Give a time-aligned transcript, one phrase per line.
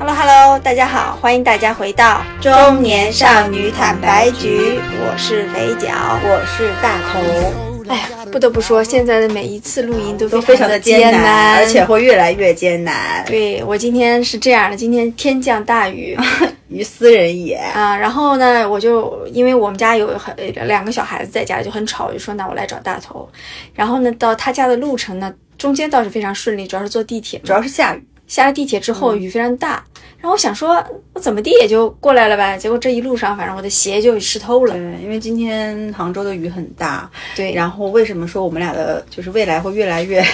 [0.00, 5.90] Hello Hello，大家好，欢迎大家回到中年少女坦白局，我是肥脚，
[6.24, 7.20] 我是大头。
[7.86, 13.22] 哎呀，不得不说，现在的每一次录音都都非常的艰难，而且会越来越艰难。
[13.26, 16.16] 对我今天是这样的，今天天降大雨，
[16.68, 17.94] 于斯人也啊。
[17.94, 20.34] 然后呢，我就因为我们家有很
[20.66, 23.28] 两个小孩子在家就很吵，就说那我来找大头。
[23.74, 28.02] 然后呢，到他家的路程呢，中间倒是非常顺利，主要是坐地铁，主要是下雨。
[28.30, 29.84] 下了地铁之后，雨非常大，
[30.20, 30.76] 然后我想说，
[31.14, 32.56] 我怎么地也就过来了吧。
[32.56, 34.72] 结果这一路上，反正我的鞋就湿透了。
[34.72, 37.10] 对，因为今天杭州的雨很大。
[37.34, 37.52] 对。
[37.52, 40.24] 然后为什么说我们俩的就是未来会越来越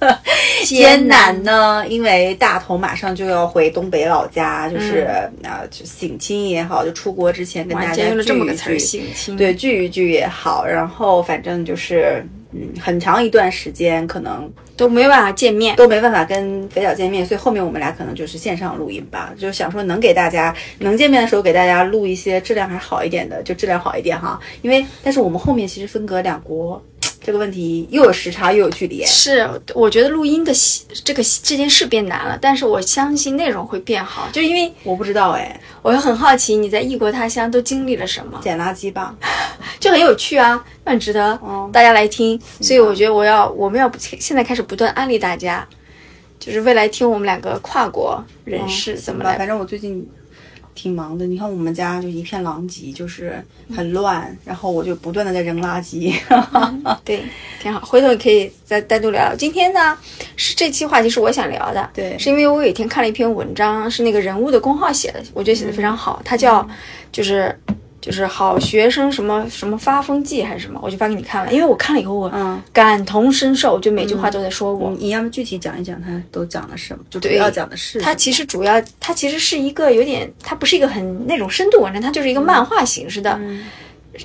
[0.66, 1.82] 艰难呢？
[1.88, 5.08] 因为大头马上就要回东北老家，就是
[5.42, 8.78] 啊，就省亲也好，就出国之前跟大家聚一聚。
[8.78, 9.36] 省亲。
[9.38, 10.66] 对，聚一聚也好。
[10.66, 12.22] 然后反正就是。
[12.50, 24.40] 嗯，很长一段时间可能都没办法见面，都没办法跟肥角见面，所以后面我们俩可能就是线上录音吧，就想说能给大家能见面的时候给大家录一些质量还好一点的，就质量好一点哈。
[24.62, 26.82] 因为但是我们后面其实分隔两国。
[27.20, 30.52] 这个问题又有时差又有距离，是我觉得录音的
[31.04, 39.14] 这个这件事变难了，但是我相信内容会变好，就因为我不知道哎，我又很好奇你在异国他乡都经历了什么，捡垃圾吧，
[39.78, 41.38] 就很有趣啊，很值得
[41.72, 45.66] 大家来听，所以我觉得我要我们要现在开始不断安利大家，
[46.38, 50.08] 就是未来听我们两个跨国人士怎么来，反正我最近。
[50.78, 56.14] 挺忙的，你看我们家就一片狼藉，就是很乱，然后我就不断的在扔垃圾。
[57.04, 57.24] 对，
[57.60, 59.34] 挺好，回头你可以再单独聊聊。
[59.34, 59.98] 今天呢，
[60.36, 66.64] 是这期话题是我想聊的，对，是因为我有一天看了一篇文章，是那个人物的公号写的，我觉得写的非常好，他叫
[67.10, 67.58] 就是。
[68.00, 74.94] 就是好学生什么什么发疯记还是什么，我就发给你看了，因为我看了以后我感同身受，就每句话都在说我。
[74.98, 77.04] 你要么具体讲一讲，他都讲了什么？
[77.10, 78.00] 就主要讲的是。
[78.00, 83.38] 他其实主要，他其实是一个有点，他不是一个很那种深度文章，他就是一个漫画形式的，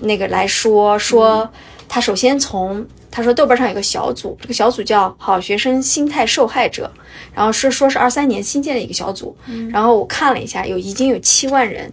[0.02, 1.50] 那个来说说。
[1.90, 6.92] 他首先从他说豆瓣上有个小组，这个小组叫好学生心态受害者，
[7.36, 9.38] 然后是说是二三年新建的一个小组，
[9.72, 11.92] 然后我看了一下，有已经有七万人。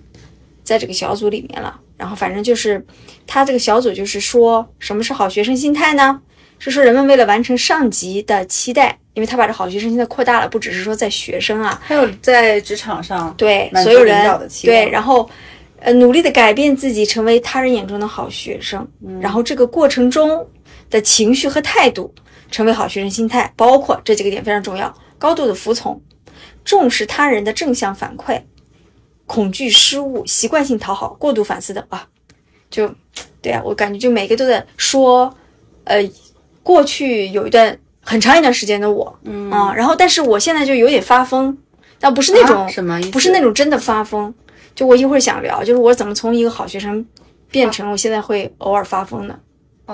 [0.70, 2.86] 在这个小组里面了，然后反正就是
[3.26, 6.20] 他这个小组就是说什么是好学生心态呢？
[6.60, 15.28] 是说人们为了完成上级的期待，因为他把这好学生心态扩大了，不只是说在学生啊，还有在职场上，对所有人对，然后
[15.81, 18.87] 呃努力的改变自己，成为他人眼中的好学生，
[19.20, 20.47] 然后这个过程中
[20.88, 22.14] 的情绪和态度，
[22.48, 26.00] 成为好学生心态，包括这几个点非常重要：高度的服从，
[26.64, 28.41] 重视他人的正向反馈。
[29.30, 32.04] 恐惧失误、习惯性讨好、过度反思的啊，
[32.68, 32.92] 就
[33.41, 35.32] 对啊，我感觉就每个都在说，
[35.84, 36.02] 呃，
[36.64, 39.48] 过去有一段很长一段时间的我，嗯。
[39.48, 41.56] 啊，然后但是我现在就有点发疯，
[42.00, 44.34] 但不是那种什么，不是那种真的发疯，
[44.74, 47.06] 就我一会儿想聊，就是我怎么从一个好学生
[47.52, 49.38] 变成我现在会偶尔发疯的，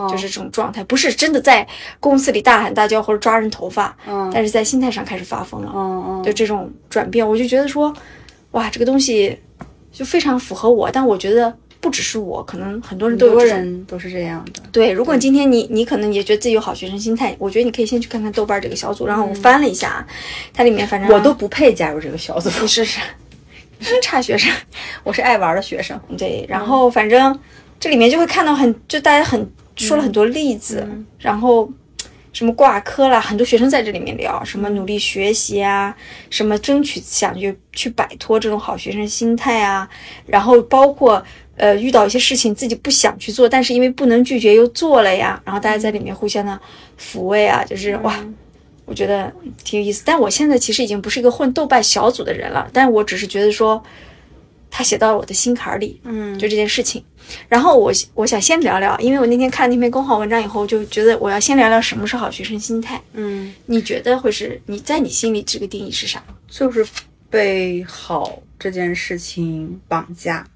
[0.08, 1.68] 就是这种状态，不是真的在
[2.00, 7.92] 公司里大喊大叫或者抓人头发，嗯，但是在心态上开始发疯了，嗯嗯，就这种转变，我就觉得说。
[8.56, 9.38] 哇，这个东西
[9.92, 14.62] 就非常符合我，但我觉得不只是我，可能很多人都有人都是这样的。
[14.72, 19.06] 对，如果今天你你可能也觉得自己有好学生心态，我觉得你可以先去看看豆瓣这个小组。
[19.06, 20.06] 然后我翻了一下，
[20.54, 22.48] 它里面反正我都不配加入这个小组。
[22.62, 22.98] 你试试，
[23.78, 24.50] 是差学生，
[25.04, 26.00] 我是爱玩的学生。
[26.16, 27.38] 对，然后反正
[27.78, 29.46] 这里面就会看到很，就大家很
[29.76, 30.88] 说了很多例子，
[31.18, 31.70] 然后。
[32.36, 33.18] 什么挂科啦？
[33.18, 35.96] 很多学生在这里面聊什么努力学习啊，
[36.28, 39.88] 什么争取想去去摆脱这种好学生心态啊，
[40.26, 41.24] 然后包括
[41.56, 46.60] 呃遇到一些事情自己不想去做，但是因为不能拒绝又做了呀，然后大家在里面互相的
[47.00, 48.14] 抚慰啊，就是哇，
[48.84, 49.32] 我觉得
[49.64, 50.02] 挺有意思。
[50.04, 53.82] 但我现在其实已经不是一个混豆瓣小组的人了，但我只是觉得说。
[54.70, 57.02] 他写到了我的心坎儿里，嗯，就这件事情。
[57.48, 63.02] 然后我我想先聊聊，因为我那天看那篇公号文章以后，就觉得我要先聊聊什么是好学生心态。
[63.14, 66.22] 嗯，你觉得会是你在你心里这个定义是啥？
[66.48, 66.86] 就是
[67.28, 70.46] 被好这件事情绑架。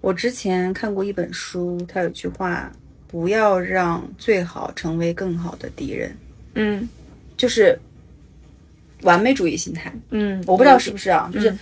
[0.00, 2.70] 我之前看过一本书，它有句话：
[3.08, 6.16] 不要让最好成为更好的敌人。
[6.54, 6.88] 嗯，
[7.36, 7.76] 就是
[9.02, 9.92] 完美主义心态。
[10.10, 11.52] 嗯，我不知道是不是啊，就是。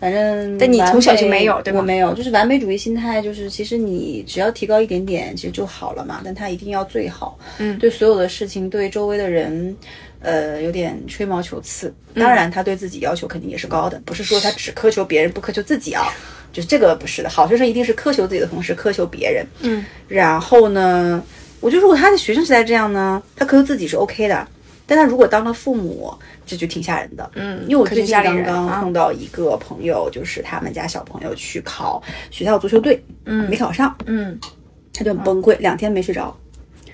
[0.00, 1.80] 反正，但你从小就没有，对吧？
[1.80, 6.20] 我没有，就是完美主义心态，就是其实你只要提高一点点，其实就好了嘛。
[6.24, 9.76] 但他一定要最好，嗯，对所有的事情，对周围的人，
[10.20, 11.92] 呃，有点吹毛求疵。
[12.14, 16.06] 当然，他对自己要求肯定也是高的，不是说他只苛求别人不苛求自己啊。
[16.50, 19.44] 就是这个不是的，好学生一定是苛求自己的同时苛求别人。
[19.60, 21.22] 嗯，然后呢，
[21.60, 24.48] 我觉得如果他的学生时代这样呢，他苛求自己是 OK 的。
[24.88, 26.10] 但他如果当了父母，
[26.46, 27.30] 这就挺吓人的。
[27.34, 33.48] 嗯，因为我最近刚刚啊碰到一个朋友，就是他们家小朋友去考学校足球队，嗯。
[33.50, 34.40] 没考上，嗯。
[34.94, 36.34] 他就很崩溃，两天没睡着。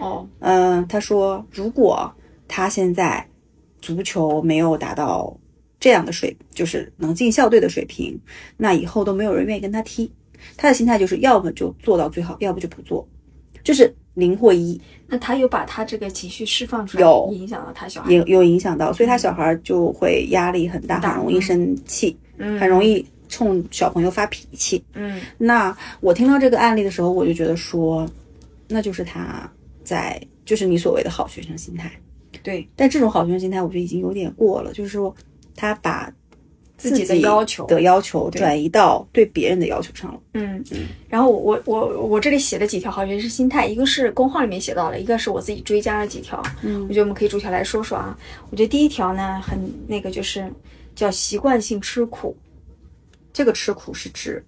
[0.01, 0.29] 哦。
[0.41, 2.13] 嗯，他说如果
[2.49, 3.25] 他现在
[3.81, 5.39] 足球没有达到
[5.79, 8.21] 这样的水，就是能进校队的水平，
[8.57, 10.13] 那以后都没有人愿意跟他踢。
[10.57, 13.07] 他的心态就是要么就做到最好，要不就不做，
[13.63, 17.29] 就是零或一，那他有把他这个情绪释放出来，有。
[17.33, 21.15] 影响到他小孩，有有影响到，所以他小孩就会压力很大，大。
[21.15, 22.59] 很容易生气，嗯。
[22.59, 24.83] 很容易冲小朋友发脾气。
[24.95, 25.21] 嗯。
[25.37, 28.09] 那我听到这个案例的时候，我就觉得说，
[28.69, 29.51] 那就是他
[29.83, 31.91] 在，就是你所谓的好学生心态。
[32.43, 35.15] 对但这种好学生心态，我觉得已经有点过了，就是说
[35.57, 36.13] 他把
[36.77, 40.21] 自己的要求的要求转移到对别人的要求上了。
[40.35, 40.63] 嗯，
[41.09, 46.43] 然后我我我这里写了几条好像是心态，一个是公号里面写到了，一个是我自己追加了几条。
[46.63, 48.19] 嗯我觉得我们可以逐条来说说啊。
[48.51, 50.53] 我觉得第一条呢，很那个就是
[50.95, 52.37] 叫习惯性吃苦，
[53.33, 54.45] 这个吃苦是指，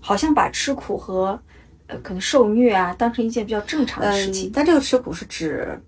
[0.00, 1.40] 好像把吃苦和
[1.86, 4.48] 呃可能受虐啊当成一件比较正常的事情。
[4.48, 5.80] 嗯，但这个吃苦是指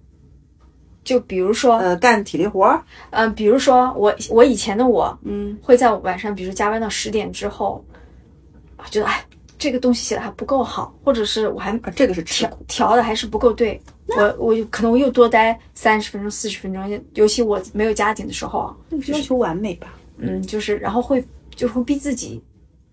[1.02, 7.84] 就比如说，呃干体力活儿，嗯、比如说我我以前的我嗯会在晚上，比如说加班到十点之后，
[8.76, 9.24] 啊觉得哎
[9.58, 12.64] 这个东西写的还不够好，或者是我还啊，这个是吃调苦。
[12.66, 13.80] 调的还是不够对，
[14.16, 19.94] 我我可能我又多待三十分钟、四十分钟，尤其我没有家庭的时候啊，那个是要求完美吧？
[20.16, 21.22] 嗯，就是然后会
[21.54, 22.42] 就会逼自己，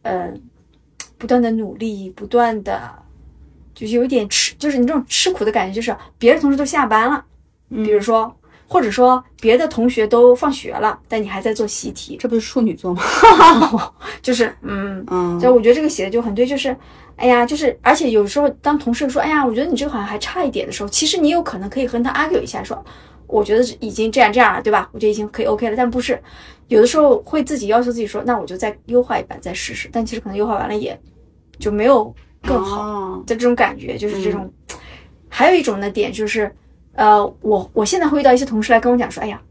[0.02, 0.34] 呃，
[1.18, 2.92] 不断的努力，不断的，
[3.74, 7.24] 就是有一点吃，就是你这种吃苦的感觉，就是别的同事都下班了，
[7.70, 8.34] 比如说，
[8.68, 13.02] 或者说别的同学都放学了，但你还在做习题，这不是处女座吗？
[14.22, 16.76] 就是嗯，嗯所以我觉得这个写的就很对，就是，
[17.16, 22.84] 哎呀，就是，而且有时候当同事说，哎呀，我觉得你这个好像还差一点的时候，其实你有可能可以和他 argue 一下，说，
[23.28, 24.90] 我觉得已经这样这样了，对吧？
[24.92, 26.22] 我觉得已经可以 OK 了，但不是，
[26.68, 31.00] 有的时候会自己要求自己说，那我就再优化一版再试试，但其实可能优化完了也
[31.60, 33.24] 就没有更好好。
[33.26, 34.52] 的这种感觉，就是这种。
[35.30, 36.50] 还有一种的点就是，
[36.98, 39.42] 呃，我我现在会遇到一些同事来跟我讲说，哎呀。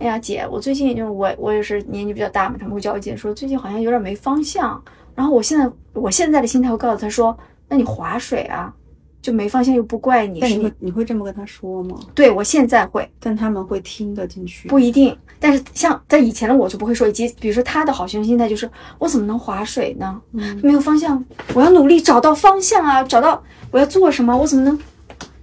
[0.00, 4.80] 哎呀，姐，我最近就是我我也是年纪比较大嘛，他们会叫我姐说最近好像有点没方向。
[5.12, 7.36] 然后我现在我现在的心态会告诉他说，
[7.68, 8.72] 那你划水啊，
[9.20, 11.98] 就没方向又不怪你，但你会你会这么跟他说吗？
[12.14, 14.68] 对我现在会但他们会听得进去。
[14.68, 18.70] 不一定，但是像在以前的我就不会说，以及比如说他的好学生心态就是
[19.00, 20.22] 我怎么能划水呢？
[20.32, 21.24] 嗯没有方向，
[21.54, 23.42] 我要努力找到方向啊，找到
[23.72, 24.78] 我要做什么，我怎么能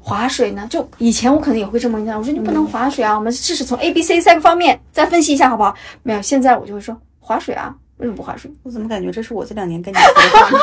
[0.07, 0.67] 划水呢？
[0.69, 5.73] 就以前我可能也会这么讲，我说你不能划水啊，我们试试从 A、B、C 三个方面再分析一下好不好？
[6.03, 8.51] 没有，现在我就会说划水啊，为什么不划水？
[8.61, 10.59] 我怎么感觉这是我这两年跟你说的话呢？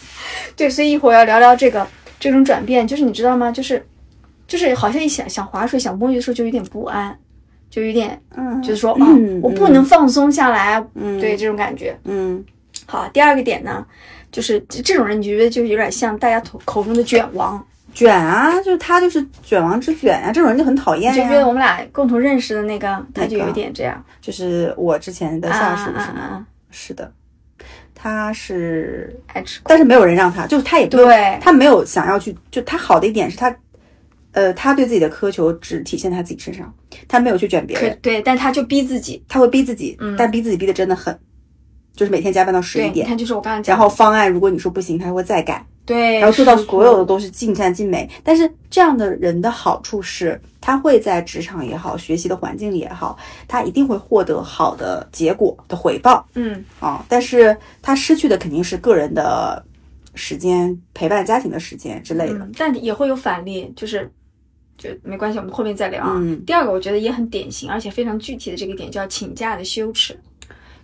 [0.56, 1.86] 对，所以一会儿要聊聊这个
[2.18, 3.52] 这种转变，就是你知道吗？
[3.52, 3.86] 就是
[4.46, 7.14] 就是好像一想想划水、想摸鱼的时候就有点不安，
[7.68, 11.94] 就有点嗯，就是说啊、嗯我不能放松下来，嗯对这种感觉。
[12.04, 12.42] 嗯
[12.86, 13.84] 好，第二个点呢，
[14.32, 17.62] 就是这这种人，你觉得就是有点像大家口口中的卷王。
[17.98, 21.46] 卷啊，就是他就是卷王之卷啊，这种人就很讨厌你就觉得呀。
[21.46, 24.04] 我们俩共同认识的那个，他就那个有点这样。
[24.20, 26.20] 就是我之前的下属啊啊是吗？
[26.20, 27.12] 啊啊是的，
[27.96, 29.64] 他是，爱吃苦。
[29.68, 33.52] 但是没有人让他，就是他也不，对他没有想要去，就他好的一点是他，
[34.30, 36.72] 呃，他对自己的苛求只体现在他自己身上，
[37.08, 39.20] 他没有去卷别人，可对，但他就逼自己。
[39.28, 41.18] 他会逼自己，嗯但逼自己逼的真的很，
[41.96, 48.06] 就是每天加班到十对，一点，你看，就是我刚才讲，然后方案如果你说不行，他会再改，对，然后做到所有的都是尽善尽美。
[48.22, 53.18] 但是这样的人的好处是，他会在职场也好，学习的环境里也好，
[53.48, 57.02] 他一定会获得好的结果的回报嗯，啊。
[57.08, 59.64] 但是他失去的肯定是个人的
[60.14, 62.40] 时间、陪伴家庭的时间之类的。
[62.40, 64.12] 嗯，但也会有反例，就是
[64.76, 66.16] 就没关系，我们后面再聊啊。
[66.18, 70.12] 嗯第二个我觉得也很典型，而且非常具体的这个点叫请假的羞耻。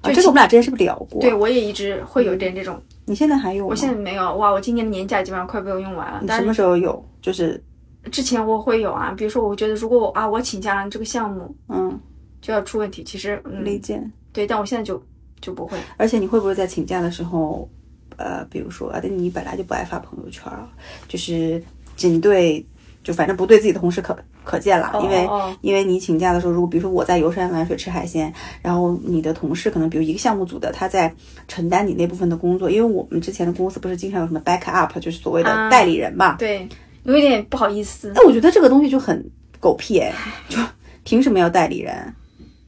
[0.00, 1.20] 啊，这个我们俩之前是不是聊过？
[1.20, 3.70] 对，我也一直会有点这种，你现在还有吗？
[3.70, 6.20] 我现在没有哇，我今年的年假基本上快被我用完了。
[6.22, 7.04] 你什么时候有？
[7.20, 7.62] 就是
[8.10, 11.98] 之前我会有啊，比如说我觉得如果我啊我请假了，这个项目嗯，
[12.40, 13.02] 就要出问题。
[13.04, 14.02] 其实嗯理解。
[14.32, 15.02] 对，但我现在就
[15.40, 15.78] 就不会。
[15.96, 17.68] 而且你会不会在请假的时候，
[18.16, 20.68] 呃，比如说啊，你本来就不爱发朋友圈啊，
[21.06, 21.62] 就是
[21.96, 22.64] 仅对，
[23.02, 25.28] 就反正不对自己的同事可可见啦，哦因为
[25.62, 28.32] 因为你请假的时候，如果比如说我在游山玩水吃海鲜，
[28.62, 31.12] 然后你的同事可能比如一个项目组的他在
[31.48, 36.68] 承担你那部分的工作，因为我们之前的公司不是经常有什么 back up，就是所谓的啊代理人嘛，对，
[37.04, 38.12] 有一点不好意思。
[38.14, 39.24] 那我觉得这个东西就很
[39.58, 40.12] 狗屁哎，
[40.48, 40.58] 就
[41.02, 42.14] 凭什么要代理人？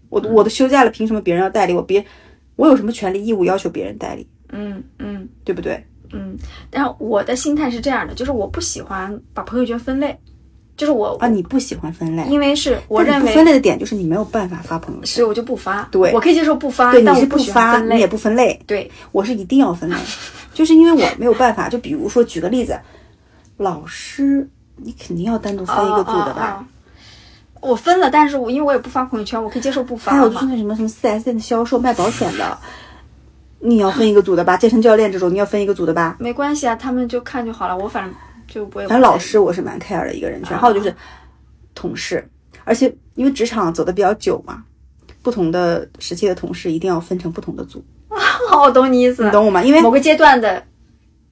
[0.09, 1.83] 我我都休假了，凭什么别人要代理我？
[1.83, 2.04] 别
[2.54, 5.85] 我有什么权利义务要求别人代理，嗯嗯对不对？
[6.12, 6.38] 嗯。
[6.71, 10.16] 但是我的心态是这样的，就是我不喜欢把朋友圈分类。
[10.76, 15.88] 就是我啊，你不喜欢分类，因为是我认为分类的点就是你没有办法发朋友圈，所以我就不发。
[15.90, 19.97] 对我可以接受不发，但我不发，你也不分类，对，我是一定要分类，
[20.52, 21.68] 就是因为我没有办法。
[21.68, 22.78] 就比如说举个例子，
[23.56, 26.64] 老师，你肯定要单独分一个组的吧？
[27.62, 30.45] 我分了，但是我因为我也不发朋友圈，我可以接受不发还有就是。
[30.45, 32.56] 那什么什么四 S 店的销售卖保险的，
[33.61, 34.59] 你要分一个组的吧？
[34.59, 36.16] 健身教练这种你要分一个组的吧？
[36.21, 37.76] 没关系啊，他们就看就好了。
[37.76, 38.14] 我反正
[38.46, 40.94] 就反正老师我是蛮 care 的一个人群，啊还有就是
[41.74, 42.26] 同事，
[42.64, 44.62] 而且因为职场走的比较久嘛，
[45.22, 48.18] 不同的时期的同事一定要分成不同的组， 啊，
[48.62, 49.30] 我懂你意思你。
[49.30, 49.62] 懂我吗？
[49.62, 50.62] 因为某个阶段的，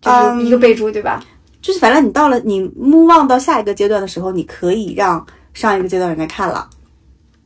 [0.00, 1.22] 就是一个嗯备注，对吧？
[1.62, 6.68] 就是反正你到了你 move on 到下一个阶段的时候，你可以让上一个阶段人来看了，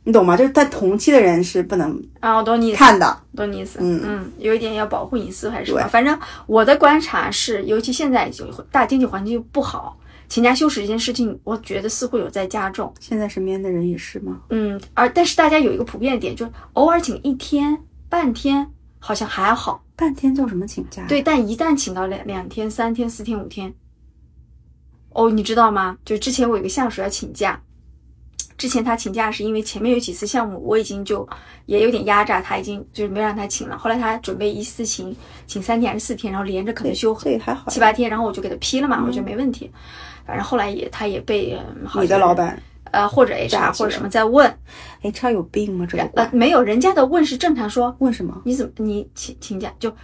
[0.08, 0.34] 你懂吗？
[0.34, 3.22] 就是在同期的人是不能啊，我懂你意思，看的。
[3.36, 3.78] 懂你意思。
[3.82, 5.86] 嗯嗯，有一点要保护隐私还是什么？
[5.88, 12.90] 反正我的观察是，尤其现在就大经济环境不好，请假休息这件事情，我觉得似乎有在加重。
[12.98, 14.40] 现在身边的人也是吗？
[14.48, 18.66] 嗯，而但是大家有一个普遍点，就是偶尔请一天、半天，
[18.98, 19.84] 好像还好。
[19.94, 23.74] 半天叫什么请假？，对，但一旦请到两两天、三天、四天、五天，
[25.10, 25.98] 哦，你知道吗？
[26.02, 27.60] 就之前我有个下属要请假，
[28.58, 31.26] 之前他请假是因为前面有几次项目我已经就
[31.66, 33.78] 也有点压榨他，已经就是没让他请了。
[33.78, 37.16] 后来他准备一次请请三天还是四天，然后连着可能休。
[37.68, 39.70] 七八天，然后我就给他批了嘛，我觉得没问题。
[40.26, 42.60] 反正后来也他也被、嗯好你的老板
[42.90, 44.52] 呃或者 HR 或者什么在问
[45.02, 45.86] ，HR 有病吗？
[45.88, 49.94] 这个呃没有人家的问是正常说问什么你怎么你请请假就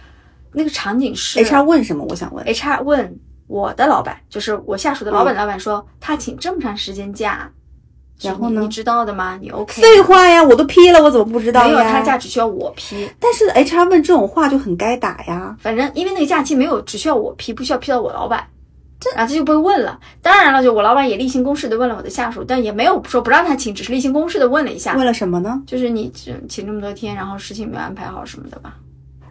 [0.51, 2.05] 那个场景是？HR 问什么？
[2.09, 2.45] 我想问。
[2.45, 7.51] HR 问我的老板，就是我下属的老板老板说，他请这么长时间假，是
[8.21, 9.37] 然后呢你你知道的吗？
[9.41, 9.81] 你 OK？
[9.81, 13.09] 废话呀，我都批了，我怎么不知道没有，他假只需要我批。
[13.19, 15.55] 但是 HR 问这种话就很该打呀。
[15.59, 18.45] 反正因为那个假期没有，只需要我批，不需要批到我老板。
[19.15, 19.99] 然后他就被问了。
[20.21, 25.61] 当然了，就我老板也例行公事的问了我的下属，但也没有说不让他请，只是例行公事的问了一下，问了什么呢？
[25.67, 28.73] 就是你请请这么多天，然后事情没有安排好什么的吧？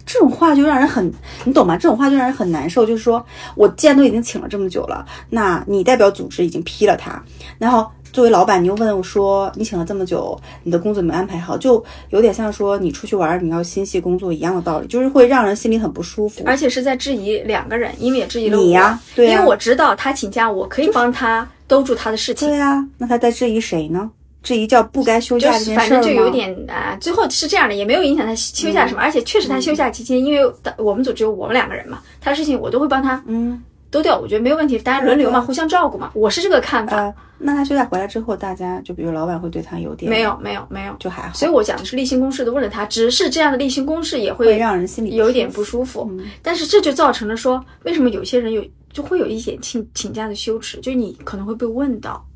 [0.06, 1.12] 这种话就让人很，
[1.44, 1.76] 你懂吗？
[1.76, 2.86] 这种话就让人很难受。
[2.86, 3.24] 就是说
[3.56, 7.20] 我既然都已经请了这么久了，那你代表组织已经批了他，
[7.58, 16.44] 然后作为老板，你又问我说你请了这么久，你的工作没安排好，就有点像说你出去玩你要心系工作一样的道理，就是会让人心里很不舒服。
[16.46, 22.48] 而且是在质疑两个人，因为也质疑了我，你呀对呀因为我知道他请假，我可以帮他兜住他的事情。
[22.48, 24.08] 对呀、那他在质疑谁呢？
[24.44, 26.14] 质疑叫不该休就假这是反正件事反正？
[26.14, 33.60] 就有点啊，最后是这样的，也没有影响他休假什么，而且确实他休假期间，因为我们组只有我们两个人嘛，他的事情我都会帮他嗯
[33.94, 36.96] 兜掉，我觉得没有问题，大家轮流嘛，互相照顾嘛，我是这个看法。
[36.96, 46.26] 呃，那他休假回来之后，大家就比如老板会对他有点没有没有没有，就还好，所以我讲的是例行公事的问了他，只是这样的例行公事也会会让人心里有一点舒不舒服，嗯。
[46.42, 52.26] 但是这就造成了说，为什么有些人有就会有一点请请假的羞耻，就你可能会被问到，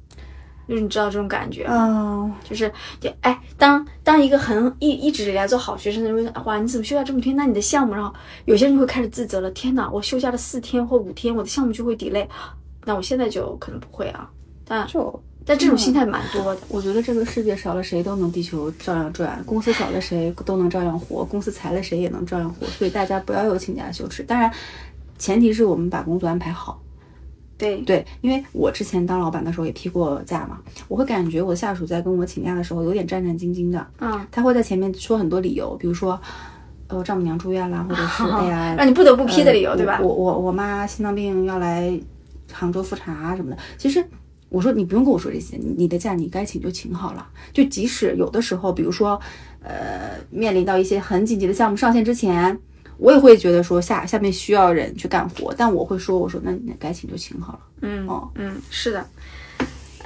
[0.69, 1.75] 就是你知道这种感觉吗？
[1.75, 2.71] 嗯，就是，
[3.01, 7.35] 就哎，当当一个很一一直以来做好学生的人，哇，你怎么休假这么天？
[7.35, 9.51] 那你的项目，然后有些人就会开始自责了。
[9.53, 12.27] 天哪，我休假了四天或五天，我的项目就会 delay。
[12.85, 14.29] 那我现在就可能不会啊，
[14.67, 16.61] 但就但这种心态蛮多的。
[16.69, 24.23] 我觉得这个世界少了谁都能地球照样转，公司少了谁都能照样活，公司裁了谁也能照样活，所以大家不要有请假羞耻。
[24.23, 24.53] 当然，
[25.19, 26.79] 前提是我们把工作安排好。
[27.59, 36.19] 对，对，因为我之前当老板的时候也批过假嘛，我会感觉我的下属在跟我请假的时候有点战战兢兢的，嗯，他会在前面说很多理由，比如说，
[36.87, 40.09] 呃，我丈母娘住院啦，或者是哎呀， 让你不得不批的理由，呃对吧我？
[40.09, 41.93] 我我妈心脏病要来
[42.53, 43.59] 杭州复查什么的。
[43.77, 44.03] 其实
[44.49, 47.27] 我说你不用跟我说这些，你你的假你该请就请好了。
[47.53, 49.21] 就即使有的时候，比如说
[49.63, 52.57] 呃面临到一些很紧急的项目上线之前，
[52.99, 57.61] 我也会觉得说下下面需要人去干活，但我会说我说那你该请就请好了。
[57.83, 59.07] 嗯哦嗯，是的。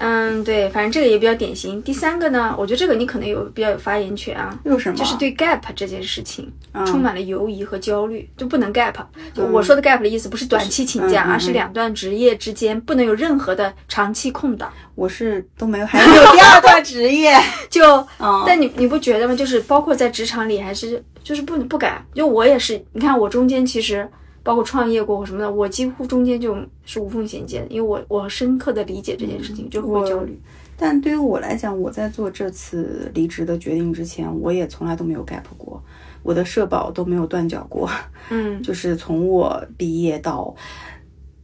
[0.04, 1.80] 嗯，对，反正这个也比较典型。
[1.82, 4.96] 第三个呢，我觉得这个你可能有比较有发言权啊，有什么？
[4.96, 8.94] 就是对 gap 这件事情嗯充满了犹疑和焦虑，就不能 gap。
[9.32, 14.72] 就我说的 gap 的意思不是短期请假，而是两段职业之间不能有任何的长期空档。
[14.96, 17.34] 我是都没有，还没有第二段职业。
[17.70, 19.36] 就，嗯但你你不觉得吗？
[19.36, 22.04] 就是包括在职场里，还是就是不不敢。
[22.12, 24.06] 就我也是，你看我中间其实
[24.42, 30.38] 包括创业过或什么的，我几乎中间就是无缝衔接的，因为我我深刻的理解这件事情，就会焦虑。
[30.76, 35.80] 但对于我来讲，我在做这次离职的决定之前，我也从来都没有 gap 过，
[36.24, 37.88] 我的社保都没有断缴过，
[38.30, 38.60] 嗯。
[38.64, 40.52] 就是从我毕业到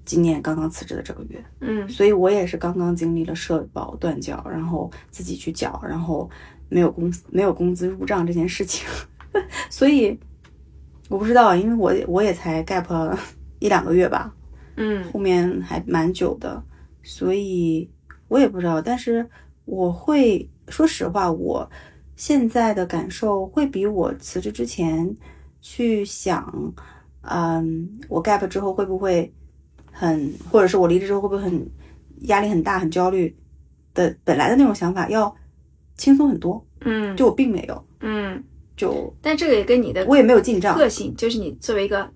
[0.04, 1.88] 今年刚刚辞职的这个月，嗯。
[1.88, 6.28] 所以我也是刚刚经历了社保断缴，然后自己去缴，然后
[6.68, 8.88] 没有工没有工资入账这件事情，
[9.70, 10.18] 所以
[11.08, 13.16] 我不知道，因为我也我也才 gap
[13.58, 14.34] 一两个月吧，
[14.76, 15.04] 嗯。
[15.12, 16.62] 后面还蛮久的，
[17.02, 17.90] 所以
[18.28, 19.28] 我也不知道，但是
[19.64, 21.68] 我会说实话，我
[22.14, 25.16] 现在的感受会比我辞职之前
[25.60, 26.72] 去想，
[27.22, 29.32] 嗯，我 gap 之后会不会
[29.90, 31.70] 很，或者是我离职之后会不会很
[32.22, 33.34] 压力很大、很焦虑
[33.94, 35.34] 的本来的那种想法要
[35.96, 36.64] 轻松很多。
[36.80, 38.42] 嗯，就我并没有，嗯，
[38.78, 40.78] 就但这个也跟你的我也没有进账。
[40.78, 42.08] 个性，就是你作为一个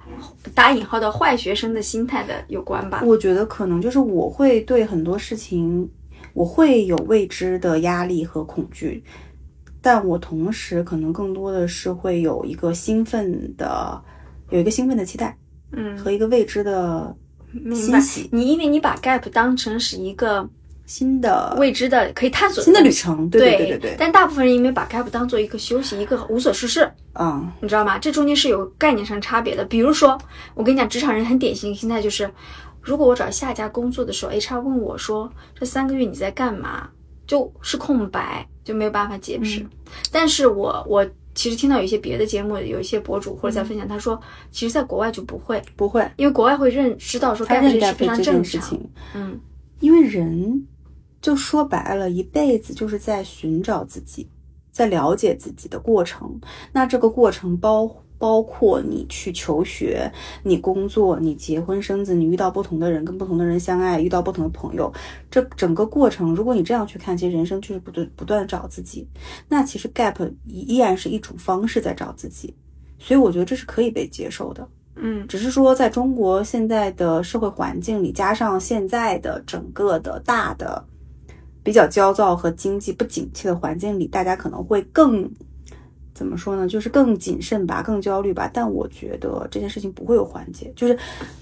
[0.55, 3.03] 打引号的坏学生的心态的有关吧。
[3.05, 5.91] 我觉得可能就是我会对很多事情，
[6.33, 9.03] 我会有未知的压力和恐惧，
[9.81, 14.01] 但我同时可能更多的是会有一个兴奋的，
[14.51, 15.37] 有一个兴奋的期待
[15.73, 17.15] 嗯，和一个未知的
[17.75, 18.29] 欣喜。
[18.31, 20.49] 你因为你把 gap 当成是一个
[20.85, 27.51] 新的未知的可以探索新的旅程，对对对对对，但大部分人因为把 gap 当做一个休息，一个无所事事，嗯。
[27.61, 27.99] 你知道吗？
[27.99, 29.65] 这中间是有概念上差别的。
[29.65, 30.19] 比如说，
[30.55, 32.31] 我跟你讲，职场人很典型的心态就是，
[32.81, 36.89] 如果我找下一家工作的时候，HR 问我说这三个月你在干嘛，
[37.27, 39.61] 就是空白，就没有办法解释。
[39.61, 39.71] 嗯。
[40.11, 44.21] 但是我我其实听到有一些别的节目，有一些博主或者在分享，他说，
[44.51, 48.45] 其实在国外就不会，不会，因为国外会认知道说他 gap 这是非常正常。
[48.45, 49.41] 事情，嗯。
[49.81, 50.65] 因为人
[51.23, 54.29] 就说白了，一辈子就是在寻找自己，
[54.71, 56.39] 在了解自己的过程。
[56.73, 57.89] 那这个过程包
[58.19, 60.13] 包括你去求学、
[60.43, 64.93] 你工作、你结婚生子、你遇到不同的人，跟不同的人相爱，遇到不同的朋友，
[65.31, 69.09] 这整个过程，如果你这样去看，其实人生就是不断不断的找自己。
[69.49, 72.55] 那其实 gap 依依然是一种方式在找自己，
[72.99, 74.69] 所以我觉得这是可以被接受的。
[74.95, 80.85] 嗯只是说，在中国现在的社会环境里，加上现在的整个的大的
[81.63, 85.31] 比较焦躁和经济不景气的环境里，大家可能会更
[86.15, 86.69] 怎么说呢？
[86.69, 88.51] 就是更谨慎吧，更焦虑吧。
[88.53, 90.97] 但我觉得这件事情不会有缓解，就是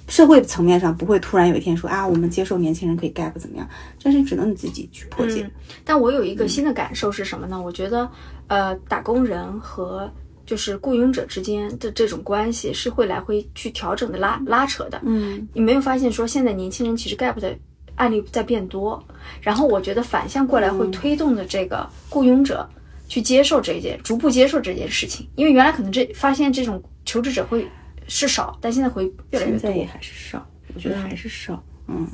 [0.09, 3.69] 社会层面上不会突然有一天说啊，我们接受年轻人可以 gap 怎么样？
[3.99, 5.43] 这件事情只能你自己去破解。
[5.43, 5.51] 嗯，
[5.85, 7.61] 但我有一个新的感受是什么呢？
[7.61, 8.09] 我觉得，
[8.47, 10.11] 呃，打工人和
[10.47, 15.01] 就是雇佣者之间的这种关系是会来回去调整的拉拉扯的。
[15.05, 17.57] 嗯你没有发现说现在年轻人其实 gap 的
[18.01, 19.03] 案例在变多，
[19.43, 22.67] 然后我觉得反向过来会推动的这个雇佣者
[23.07, 27.69] 去接受这件，逐步接受这件事情，因为原来可能这发现这种求职者会
[28.09, 29.77] 是少，但现在会越来越多现在。
[29.77, 31.63] 也还是少，我觉得还是少。
[31.89, 32.09] 嗯，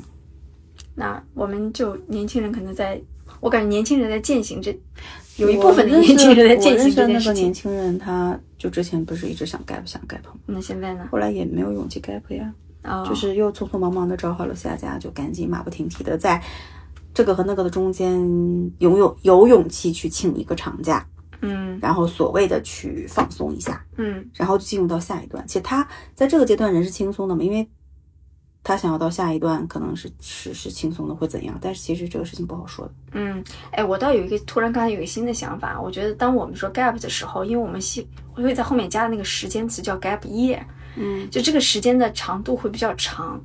[0.93, 3.01] 那我们就年轻人可能在，
[3.39, 4.77] 我感觉年轻人在践行这，
[5.37, 7.53] 有一部分的年轻人在践行这件事情那个年。
[7.53, 10.33] 轻人，他就之前不是一直想 gap 想 gap 吗？
[10.47, 11.07] 那现在呢？
[11.09, 12.53] 后来也没有勇气 gap 呀。
[12.87, 16.41] 哦，就是又匆匆忙忙的找好了下家，就赶紧马不停蹄的在
[17.13, 18.19] 这个和那个的中间
[18.79, 21.05] 有勇有勇气去请一个长假，
[21.41, 25.45] 嗯然后所谓的去放松一下，嗯然后就进入到下一段。
[25.47, 27.67] 其实他在这个阶段人是轻松的嘛，因为
[28.63, 32.91] 他想要到下一段可能是是是轻松的会怎样，但是其实这个事情不好说的。
[33.13, 40.59] 嗯，哎，我倒有一个突然刚才有一个新的想法，我觉得当我们说 gap 的时候，因为我们希会在后面加的那个时间词叫 gap year，
[40.97, 43.39] 嗯就这个时间的长度会比较长。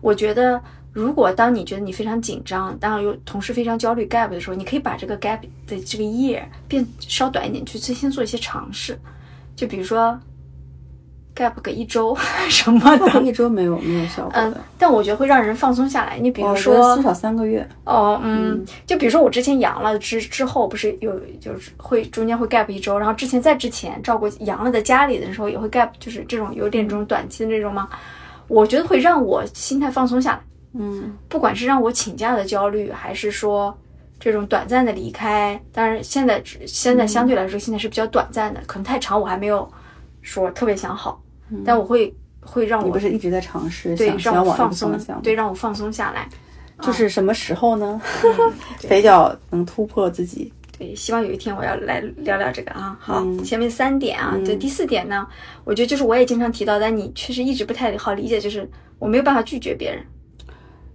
[0.00, 0.60] 我觉得，
[0.92, 8.98] 如果当你觉得你非常紧张，当然又同时非常焦虑 gap 的时候，你可以把这个 gap 的这个 year 变稍短一点，去最先做一些尝试，
[9.54, 10.18] 就比如说
[11.36, 12.16] gap 个一周
[12.48, 13.22] 什么的。
[13.22, 16.18] 一周没有没有效果嗯的，，但我觉得会让人放松下来。
[16.18, 17.66] 你比如说至，少三个月。
[17.84, 27.88] 哦，嗯，就比如说我之前阳了之之后，不是有就是会中间会 gap 一周，然后之前在之前照顾阳了的家里的时候也会 gap，就是这种有点这种短期的这种吗，
[28.48, 30.40] 我觉得会让我心态放松下来。
[30.78, 33.76] 嗯不管是让我请假的焦虑，还是说
[34.20, 39.66] 这种短暂的离开，当然现在现在相对来说现在是比较短暂的，可能太长我还没有
[40.20, 41.18] 说特别想好，
[41.64, 46.28] 但我会会让嗯你我不是一直在尝试对让想想我放松对让我放松下来。
[46.82, 48.00] 就是什么时候呢？
[48.80, 50.52] 对肥脚能突破自己。
[50.78, 52.94] 对，希望有一天我要来聊聊这个啊。
[53.00, 55.26] 好，嗯前面三点啊，对，第四点呢，
[55.64, 60.04] 我觉得就是我也经常提到，但你确实一直不太好理解，就是我没有办法拒绝别人。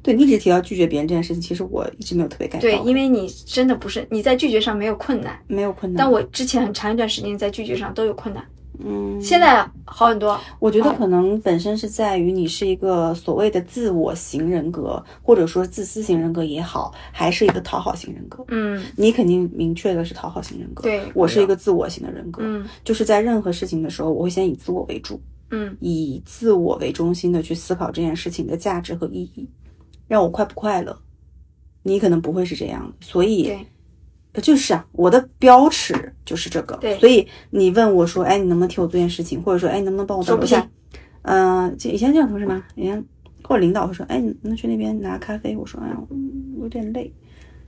[0.04, 5.98] 对你一直提到拒绝别人这件事情，其实我一直没有特别 get 对，因为你真的不是你在拒绝上没有困难，没有困难。
[5.98, 8.46] 但我之前很长一段时间在拒绝上都有困难，
[8.86, 10.40] 嗯，现在好很多。
[10.60, 18.44] 我觉得可能本身是在于你是一个所谓的自我型人格，或者说自私型人格也好，还是一个讨好型人格。
[18.48, 18.84] 嗯。
[18.96, 21.04] 你肯定明确的是讨好型人格，对。
[21.14, 22.68] 我是一个自我型的人格，嗯。
[22.84, 25.76] 就是在任何事情的时候，我会先以自我为主，嗯。
[25.80, 29.48] 以自我为中心的去思考这件事情的价值和意义，
[30.08, 30.98] 让我快不快乐。
[31.84, 33.52] 你可能不会是这样的，所以
[34.36, 36.78] 就是啊，我的标尺就是这个。
[36.78, 40.70] 对所以你问我说，哎，你能不能替我做件事情，或者说，哎，你能不能帮我做一下说不行？
[41.24, 42.64] 嗯、就以前这样同事吗？
[42.76, 43.04] 以前
[43.44, 45.56] 或者领导会说，哎，你能去那边拿咖啡？
[45.58, 45.98] 我说，哎呀，
[46.58, 47.14] 我有点累。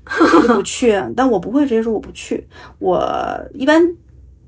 [0.06, 0.93] 我就不 去。
[1.15, 2.45] 但我不会直接说我不去，
[2.80, 3.02] 我
[3.54, 3.82] 一般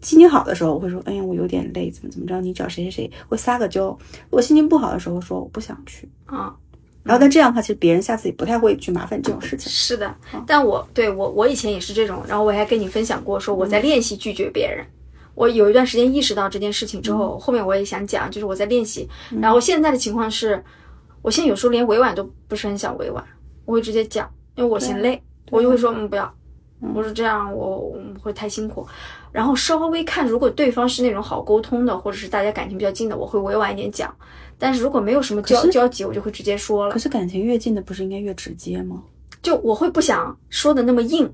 [0.02, 3.98] 心情好的时候我会说，哎呀，我有点累，怎么怎么着，你找谁谁谁，我撒个娇。
[4.30, 6.56] 我心情不好的时候说我不想去啊。
[7.06, 9.72] 然后但这样的话，其实别人下次也不太会去麻烦这种事情。
[9.72, 10.14] 是的，
[10.48, 14.84] 但我对我我以前也是这种，然后我还跟你分享过，说我在练习拒绝别人。
[15.36, 19.08] 我有一段时间意识到这件事情之后，后面我也想讲，就是我在练习。
[19.40, 20.64] 然后现在的情况是，
[21.22, 23.24] 我现在有时候连委婉都不是很想委婉，
[23.66, 26.34] 我会直接讲，因为我嫌累，我就会说嗯不要，
[26.96, 28.88] 我说这样我会太辛苦。
[29.32, 34.16] 然后稍微看，如果对方是那种好沟通的，或者是大家感情比较近的，我会委婉一点讲。
[34.58, 36.94] 但是如果没有什么交交集，我就会直接说了。
[36.94, 39.04] 可是感情越近的不是应该越直接吗？
[39.42, 41.32] 就我会不想说的那么硬，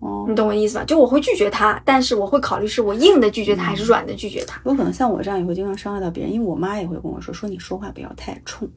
[0.00, 0.84] 哦，你懂我意思吧？
[0.84, 4.60] 就我会拒绝他，但是我会考虑是我硬的拒绝他还是软的拒绝他。
[4.64, 8.68] 有可能像我这样也会经常伤害到别人，因为我妈也会跟我说，说你说话不要太冲。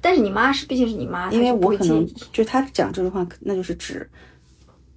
[0.00, 4.08] 但是你妈是毕竟是你妈，因为我可能就是她讲这句话，那就是指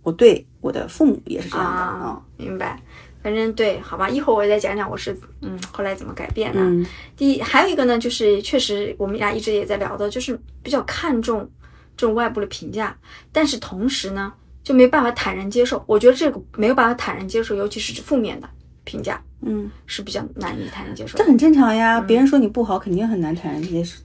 [0.03, 2.21] 我对我的父母也是这样的啊。
[2.37, 2.79] 明白。
[3.23, 6.59] 反正对，好吧，一会儿我再讲讲我是嗯后来怎么改变的。
[6.59, 11.49] 嗯第一，还有一个呢，就是确实我们俩一直也在聊的，就是比较看重
[11.95, 12.97] 这种外部的评价，
[13.31, 15.83] 但是同时呢，就没办法坦然接受。
[15.85, 18.49] 我觉得这个没有办法坦然接受，尤其是负面的
[18.83, 21.17] 评价，嗯，是比较难以坦然接受。
[21.17, 23.99] 这很正常呀，别人说你不好，肯定很难坦然接受。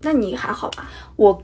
[0.00, 0.90] 那你还好吧？
[1.16, 1.42] 我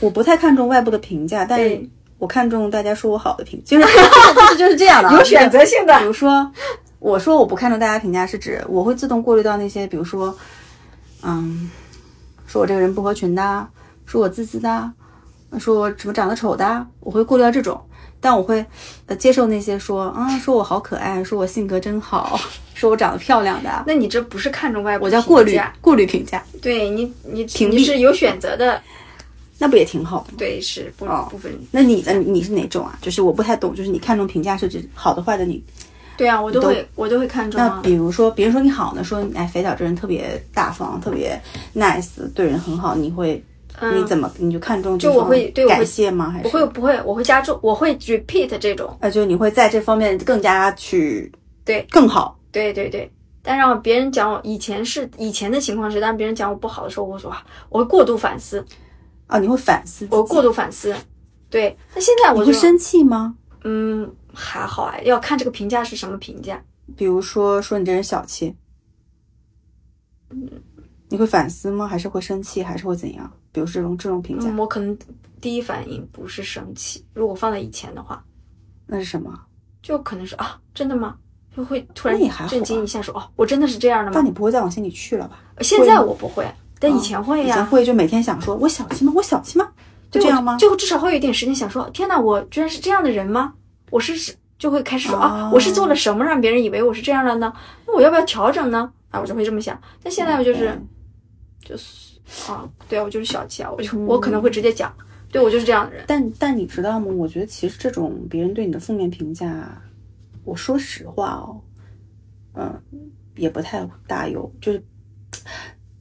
[0.00, 1.88] 我不太看重外部的评价，但是。
[2.18, 5.96] 我看中大家说我好的评，就是 就是就是这样的，有选择性的。
[6.00, 6.50] 比如说，
[6.98, 10.36] 我说我不看重大家评价，是指我会自动过滤到那些，比如说，
[11.22, 11.70] 嗯，
[12.46, 13.66] 说我这个人不合群的，
[14.04, 14.92] 说我自私的，
[15.58, 17.80] 说我什么长得丑的，我会过滤到这种。
[18.20, 18.66] 但我会
[19.06, 22.36] 呃接受那些说啊，说我好可爱，说我性格真好，
[22.74, 23.84] 说我长得漂亮的。
[23.86, 26.42] 那你这不是看重外部，我叫过滤过滤评价。
[26.60, 28.82] 对你你你是有选择的。
[29.58, 30.34] 那不也挺好的？
[30.36, 31.52] 对，是不部分。
[31.72, 32.12] 那你呢？
[32.14, 32.96] 你是哪种啊？
[33.02, 35.62] 就是我不太懂，就是你看重评价是指好的坏的你？
[36.16, 37.60] 对啊，我都会，我都会看重。
[37.60, 41.40] 那比如说别人说你好呢，说哎肥脚这人特别大方，特别
[41.74, 43.42] nice，对人很好，你会
[43.94, 44.98] 你怎么你就看重？
[44.98, 46.30] 就我会对我感谢吗？
[46.30, 48.96] 还是不会不会，我会加重，我会 repeat 这种。
[49.00, 51.30] 呃，就你会在这方面更加去
[51.64, 52.36] 对更好。
[52.50, 53.08] 对对对，
[53.42, 57.32] 但让别人讲我以前是以前的情况是，当别人讲我不好的时候，我说
[57.68, 58.64] 我会过度反思。
[59.28, 60.08] 啊，你会反思？
[60.10, 60.92] 我过度反思，
[61.48, 61.76] 对。
[61.94, 63.36] 那现在我会生气吗？
[63.62, 66.60] 嗯，还好啊，要看这个评价是什么评价。
[66.96, 68.56] 比如说，说你这人小气，
[70.30, 70.50] 嗯，
[71.08, 71.86] 你会反思吗？
[71.86, 72.62] 还是会生气？
[72.62, 73.30] 还是会怎样？
[73.52, 74.96] 比如这种这种评价，我可能
[75.40, 77.04] 第一反应不是生气。
[77.12, 78.24] 如果放在以前的话，
[78.86, 79.38] 那是什么？
[79.82, 81.16] 就可能是啊，真的吗？
[81.54, 84.12] 就会突然震惊一下，说哦，我真的是这样的吗？
[84.14, 85.38] 但你不会再往心里去了吧？
[85.60, 86.46] 现在我不会。
[86.80, 89.12] 但以前会呀，以前会就每天想说，我小气吗？
[89.14, 89.68] 我小气吗？
[90.10, 90.56] 就这样吗？
[90.56, 93.52] 就至少会有一点时间想说，天哪，我居然是这样的人吗？
[93.90, 97.52] 我是是就会开始说啊，我是做了什么让别人以为我是这样的呢？
[97.86, 98.90] 那我要不要调整呢？
[99.10, 99.78] 啊，我就会这么想。
[100.02, 100.80] 但现在我就是
[101.64, 102.18] 就是
[102.50, 104.94] 啊，对啊，我就是小气啊，我就我可能会直接讲，
[105.32, 106.04] 对我就是这样的人。
[106.06, 107.06] 但但你知道吗？
[107.06, 109.82] 我觉得其实这种别人对你的负面评价，
[110.44, 111.60] 我说实话哦，
[112.54, 112.80] 嗯，
[113.36, 114.82] 也不太大有，就是。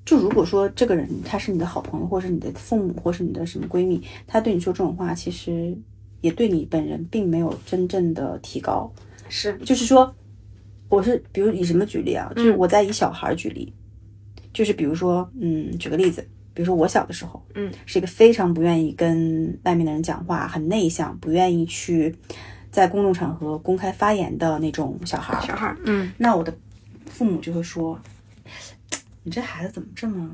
[0.07, 5.77] 就如果说这个人他是你的好朋友，或是你的父母，或是你的什么闺蜜，他对你说这种话，其实
[6.21, 8.89] 也对你本人并没有真正的提高。
[9.27, 10.15] 是，就是说，
[10.87, 12.31] 我是比如以什么举例啊？
[12.33, 13.73] 就是我在以小孩举例，
[14.53, 22.15] 就是比如说，嗯，举个例子，比如说我小的时候，嗯，是一个非常不愿意跟外面的人讲话，很内向，不愿意去
[22.71, 25.45] 在公众场合公开发言的那种小孩。
[25.45, 26.57] 小孩，嗯，那我的
[27.07, 27.99] 父母就会说。
[29.27, 30.31] 你这孩子怎么这么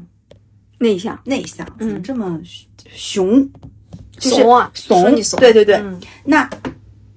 [0.78, 1.20] 内向？
[1.26, 2.40] 内向，怎么这么
[2.92, 3.50] 熊？
[4.20, 5.04] 怂啊，怂！
[5.40, 5.84] 对对对，
[6.24, 6.48] 那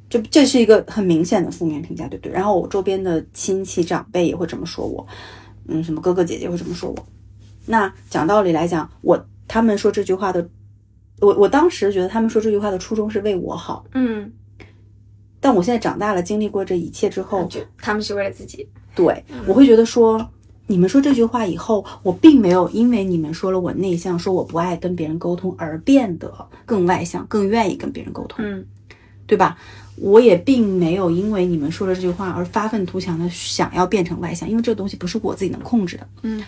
[0.08, 2.32] 就这是一个很明显的负面评价，对不对？
[2.32, 5.06] 然后我周边的亲戚长辈也会这么说我，
[5.68, 7.06] 嗯，什么哥哥姐姐会这么说我。
[7.66, 10.48] 那讲道理来讲，我他们说这句话的，
[11.20, 14.32] 我我当时觉得他们说这句话的初衷是为我好，嗯。
[15.40, 18.66] 但我现在长大了，经历过这一切之后，他们是为了自己。
[18.94, 20.26] 对，我会觉得说。
[20.68, 26.32] 你们说这句话以后，我并没有因为你们说了我内向，说我不爱跟别人沟通而变得
[26.64, 28.64] 更外向，更愿意跟别人沟通，嗯，
[29.26, 29.56] 对吧？
[29.96, 36.42] 我也并没有因为你们说了这句话而发愤图强的想要变成外向，因为这个东西不是我自己能控制的，嗯。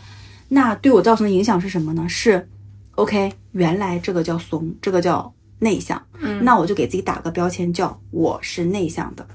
[0.48, 2.08] 那对我造成的影响是什么呢？
[2.08, 2.48] 是
[2.96, 6.44] ，OK，原来这个叫怂，这个叫内向，嗯。
[6.44, 9.26] 那我就给自己打个标签，叫我是内向的。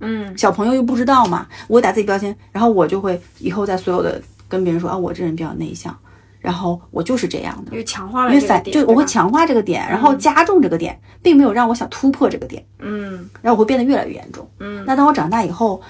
[0.00, 5.96] 嗯，小朋友又不知道嘛，我打自己标签，然后我就会以后在所有的跟别人说啊，我这人比较内向，
[6.40, 13.28] 然后我就是这样的，因为强化了因为反就我会强化这个点，然后加重这个点，并没有让我想突破这个点，嗯。
[13.42, 14.48] 然后我会变得越来越严重。
[14.60, 14.84] 嗯。
[14.86, 15.80] 那当我长大以后，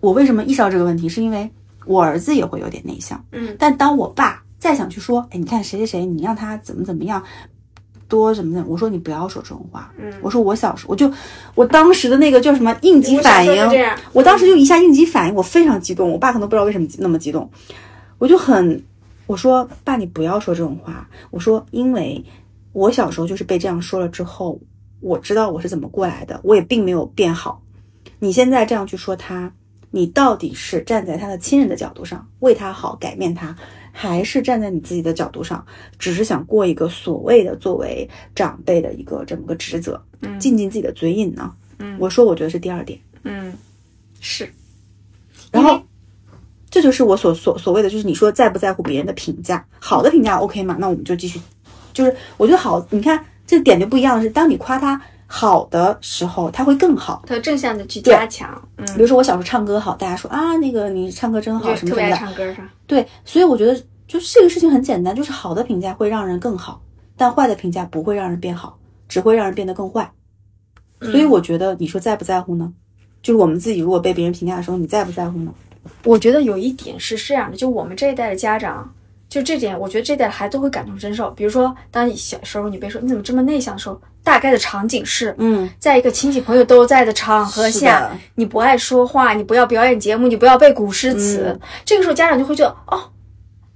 [0.00, 1.08] 我为什么意识到这个问题？
[1.08, 1.50] 是因为
[1.86, 3.56] 我儿子也会有点内向，嗯。
[3.58, 7.22] 但当我爸再想去说，哎，你看谁谁谁，你让他怎么怎么样，
[8.08, 9.92] 多什么怎么，我说你不要说这种话。
[9.98, 11.12] 嗯我说我小时候，我就
[11.54, 13.68] 我当时的那个叫什么应急反应
[14.12, 16.10] 我当时就一下应急反应，我非常激动。
[16.10, 17.48] 我爸可能不知道为什么那么激动，
[18.18, 18.82] 我就很
[19.26, 21.08] 我说爸，你不要说这种话。
[21.30, 22.24] 我说因为
[22.72, 24.58] 我小时候就是被这样说了之后，
[25.00, 27.62] 我知道我是怎么过来的，我也并没有变好。
[28.18, 29.52] 你现在这样去说他，
[29.90, 33.54] 你到底是站在他的亲人的角度上为他好改变他，
[34.00, 35.66] 还是站在你自己的角度上，
[35.98, 41.52] 只是想过一个所谓的作为长辈的一个这么个职责，嗯尽尽自己的嘴瘾呢？
[41.80, 43.52] 嗯我说我觉得是第二点，嗯，
[44.20, 44.48] 是，
[45.50, 45.82] 然后。
[46.70, 50.76] 这就是我所所所谓的，就是你说在不在乎别人的评价，好的评价 OK 嘛？
[50.78, 51.40] 那我们就继续，
[51.94, 57.22] 就是我觉得好，你看这个点就不一样的是，当你夸他好的时候，他会更好。
[57.26, 62.16] 他正向的去加强，嗯，比如说我小时候唱歌好，大家说啊，那个你唱歌真好，什么什么的。
[62.16, 62.72] 唱歌是吧？
[62.86, 66.80] 对，所以我觉得就是这个事情很简单，就是好的评价会让人更好，
[67.14, 70.10] 但坏的评价不会让人变好，只会让人变得更坏。
[71.02, 72.72] 所以我觉得你说在不在乎呢？
[73.22, 75.52] 就是我们自己如果被别人评价的时候，你在不在乎呢？
[76.04, 78.90] 我觉得有一点是这样的，就我们这一代的家长，
[79.38, 81.30] 就这点，我觉得这点孩子都会感同身受。
[81.30, 91.60] 比如说，当你小时候你被说你怎么这么内向的时候，大概的场景是，嗯，在一个亲戚朋友都在的场合下，你不爱说话，你不要表演节目，你不要背古诗词，嗯。
[91.84, 93.00] 这个时候家长就会觉得哦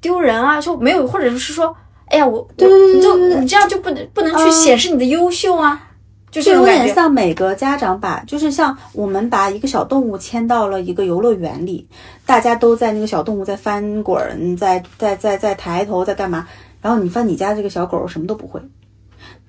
[0.01, 4.51] 丢人啊，就没有，或者是说，哎呀，我对对对我你就你这样就不能不能去嗯。
[4.51, 5.91] 显示你的优秀啊，
[6.33, 6.93] 就是有点。
[6.93, 11.87] 像每个家长把，就是像我们把一个小动物牵到了一个游乐园里，
[12.27, 16.49] 大家都在那个小动物在翻滚，在在在在抬头在干嘛？
[16.81, 18.61] 然后你发现你家这个小狗什么都不会，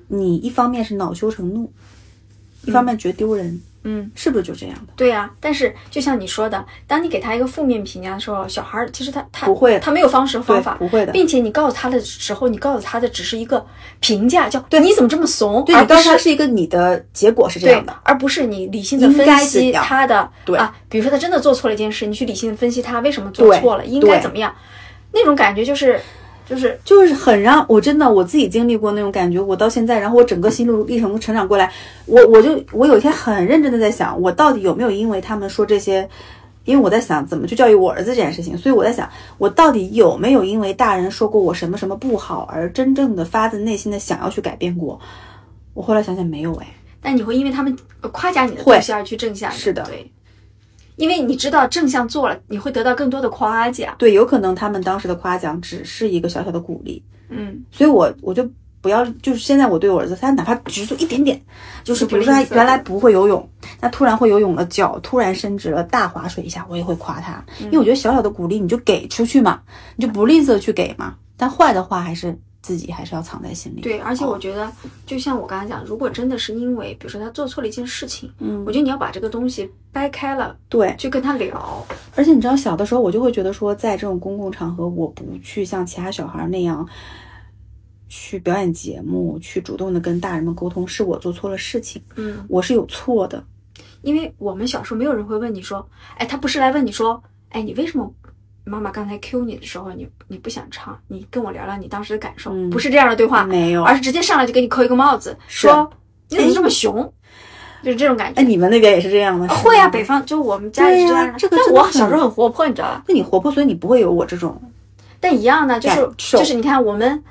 [0.07, 1.71] 你一方面是恼羞成怒，
[2.65, 3.61] 一方面觉得丢人，嗯，
[4.15, 4.93] 是不是就这样的？
[4.95, 11.11] 对呀、但是就像你说的，当你给他一个负面评价的时候，小孩儿其实他他不会他没有方式方法，，不会的。
[11.11, 13.65] 并且你告诉他的时候，你告诉他的只是一个
[13.99, 14.79] 评价，叫对。
[14.79, 24.53] 你怎么这么怂，对而不是你告诉他是一个你的结果是这样的，，而不是你理性的分析他的对啊，比如说他真的做错了一件事，你去理性的分析他为什么做错了，应该怎么样，
[25.11, 25.99] 那种感觉就是
[26.45, 31.71] 就是就是很让我真的我自己经历过那种感觉，我到现在，然后我整个心路历程成长过来，
[32.05, 36.07] 我我就我有一天很认真的在想，我到底有没有因为他们说这些，
[36.65, 44.99] 因为我在想怎么去教育我儿子这件事情，所以我在想，我到底有没有因为大人说过我什么什么不好而真正的发自内心的想要去改变过？
[45.73, 46.67] 我后来想想没有哎，
[47.01, 47.75] 但你会因为他们
[48.11, 50.11] 夸奖你的会东西而去正向，是的对，
[50.95, 58.47] 因为你知道正向做了，你会得到更多的夸奖，对，有可能他们当时的夸奖只是一个小小的鼓励，嗯，所以我我就
[58.81, 61.41] 不要，就是现在我对我儿子，他哪怕只做一点点，
[61.83, 69.61] 就是比如说他原来不会游泳，他突然会游泳了，脚突然伸直了，大划水一下，我也会夸他，因为我觉得小小的鼓励你就给出去嘛，
[69.95, 73.81] 你就不吝啬去给嘛，但坏的话还是自己还是要藏在心里。
[73.81, 74.71] 对，而且哦我觉得，
[75.05, 86.87] 就像我刚才讲，如果真的是因为，比如说他做错了一件事情，嗯我觉得你要把这个东西掰开了，对，去跟他聊，而且你知道，小的时候我就会觉得说，在这种公共场合，我不去像其他小孩那样
[88.07, 93.43] 去表演节目，去主动的跟大人们沟通，是我做错了事情，嗯，我是有错的。
[94.03, 98.13] 因为我们小时候没有人会问你说，哎，他不是来问你说，哎，你为什么
[98.65, 105.89] 妈妈刚才 Q 你的时候，你你不想唱，你跟我聊聊你当时的感受，嗯不是这样的对话，没有而是直接上来就给你扣一个帽子，说
[106.29, 107.13] 你怎么这么熊，
[107.83, 108.41] 就是这种感觉。
[108.41, 109.47] 哎，你们那边也是这样吗？
[109.47, 113.03] 是会啊，北方就我们家里是这样的，对呀这个但我小时候很活泼，你知道吧？
[113.07, 114.59] 那你活泼，所以你不会有我这种。
[115.19, 117.21] 但一样的，就是就是你看，我们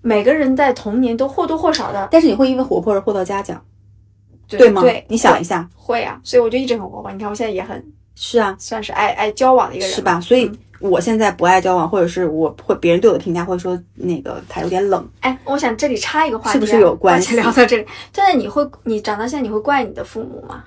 [0.00, 3.62] 每个人在童年都或多或少的但是你会因为活泼而获到嘉奖，
[4.48, 4.80] 对吗？
[4.80, 7.12] 对，你想一下，会啊，所以我就一直很活泼。
[7.12, 7.82] 你看我现在也很
[8.14, 10.20] 是啊，算是爱爱交往的一个人，是吧？
[10.20, 20.64] 所以嗯我现在不爱交往，或者是我会别人对我的评价会说那个他有点冷，哎，我想这里插一个话题、啊，是不是有关系聊到这里，现在你会，你长到现在，你会怪你的父母吗？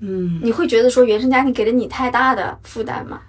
[0.00, 3.20] 嗯，你会觉得说原生家庭给了你太大的负担吗？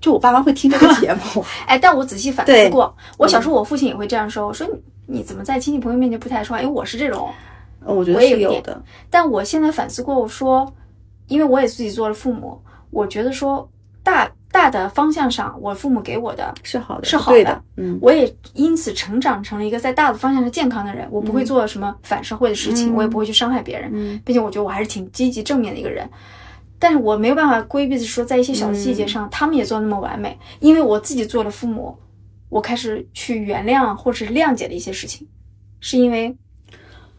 [0.00, 4.66] 就我爸妈会听这个节目， 哎，但我仔细反思过，我小时候我父亲也会这样说，我说
[5.06, 6.62] 你你怎么在亲戚朋友面前不太说话？
[6.62, 7.28] 因为我是这种，
[7.84, 8.82] 我觉得是有的。
[9.10, 10.72] 但我现在反思过，我说，
[11.28, 13.70] 因为我也自己做了父母，我觉得说
[14.02, 21.08] 大大的方向上，我父母给我的是好的，是好的的，嗯，我也因此成长成了一个在大的方向上健康的人。
[21.10, 26.06] 我不会做什么反社会的事情，嗯我也不会去伤害别人，嗯并且我觉得我还是挺积极正面的一个人。
[26.78, 31.96] 但是我没有办法规避的说，在一些小细嗯节上，他们也做得那么完美，因为我自己做了父母，
[32.50, 35.26] 我开始去原谅或者是谅解的一些事情，
[35.80, 36.36] 是因为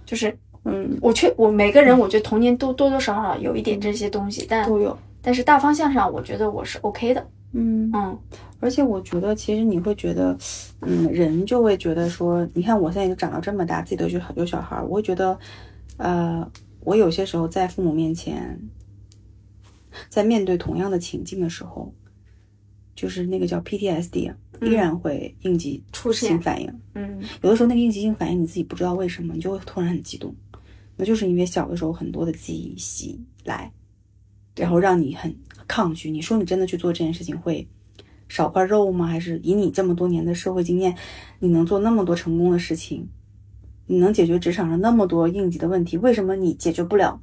[0.06, 4.96] 就是嗯，我确我每个人我觉得童年都多多少少有一点这些东西，但都有。
[5.22, 7.90] 但是大方向上我觉得我是 OK 的，嗯。
[7.94, 8.20] 嗯。
[8.60, 10.38] 而且我觉得，其实你会觉得，
[10.82, 15.38] 嗯，人就会觉得说，你看我现在已经长到这么大，自己都有有小孩儿，我会觉得，
[15.98, 16.48] 呃，
[16.82, 18.60] 我有些时候在父母面前，
[20.10, 21.92] 在面对同样的情境的时候，
[22.96, 26.72] 就是那个叫 PTSD 啊，依然会应激出现性反应。
[26.94, 27.20] 嗯。
[27.42, 30.36] 有的时候那个应激性反应你自己不知道为什么，你就会突然很激动，
[30.96, 33.72] 那就是因为小的时候很多的记忆袭来，
[34.56, 35.36] 然后让你很
[35.68, 36.12] 抗拒。
[36.12, 37.68] 你说你真的去做这件事情会
[38.30, 39.06] 少块肉吗？
[39.08, 40.96] 还是以你这么多年的社会经验，
[41.40, 43.08] 你能做那么多成功的事情，
[43.88, 47.22] 你能解决职场上那么多应急的问题，为什么你解决不了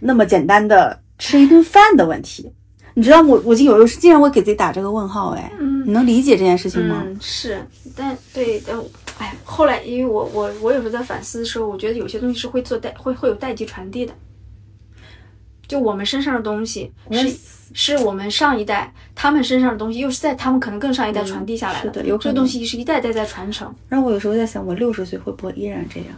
[0.00, 2.52] 那么简单的吃一顿饭的问题？
[2.94, 7.02] 你知道我，我就有时候竟然会给自己打这个问号，哎，嗯你能理解这件事情吗？
[7.06, 8.78] 嗯是，但对，但
[9.18, 14.12] 哎，后来因为我我我有时候在反思的时候，我觉得有些东西是会做代会会有代际传递的，
[15.72, 17.34] 就我们身上的东西是
[17.72, 23.74] 是我们上一代他们身上的东西，又是在他们可能更上一代传递下来是的有这个东西是一代代在传承。
[23.88, 26.08] 然后我有时候在想，我六十岁会不会依然这样？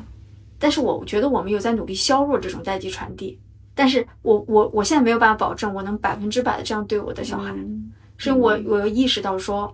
[0.58, 3.38] 但是我觉得我们有在努力削弱这种代际传递，
[3.76, 9.72] 但是我我我现在没有办法保证我能百分之百的这样对我的小孩，嗯是因为我我有意识到说，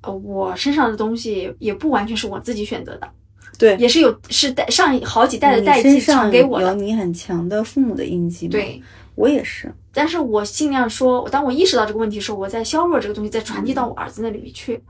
[0.00, 3.10] 呃，我身上的东西也不完全是我自己选择的，
[3.58, 8.82] 对，也是有是代上好几代的代际传上给我的，你很强的父母的印记吗？，对。
[9.16, 9.68] 我也是。
[9.92, 14.80] 但是我尽量说，当我意识到这个问题的时候，我在削弱这个东西，再传递到我儿子那里去。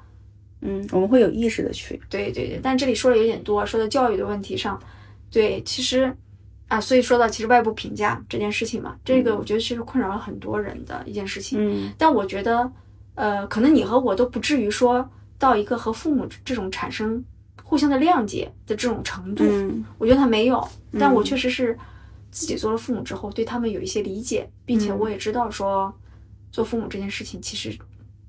[0.61, 1.99] 嗯，我们会有意识的去。
[2.11, 4.79] 对对对，但这里说的有点多，说到教育的问题上，
[5.31, 6.15] 对，其实
[6.67, 11.59] 啊，所以说到其实外部评价这件事情嘛，这个我觉得其实困扰了很多人的一件事情。
[11.59, 12.71] 嗯但我觉得，
[13.15, 17.25] 呃，可能你和我都不至于说到一个和父母这种产生
[17.69, 19.45] 互相的谅解的这种程度。
[19.45, 20.67] 嗯我觉得他没有，
[20.99, 21.79] 但我嗯确实是
[22.31, 25.95] 自己做了父母之后，对他们有一些理解，并且嗯我也知道说，
[26.51, 27.79] 做父母这件事情其实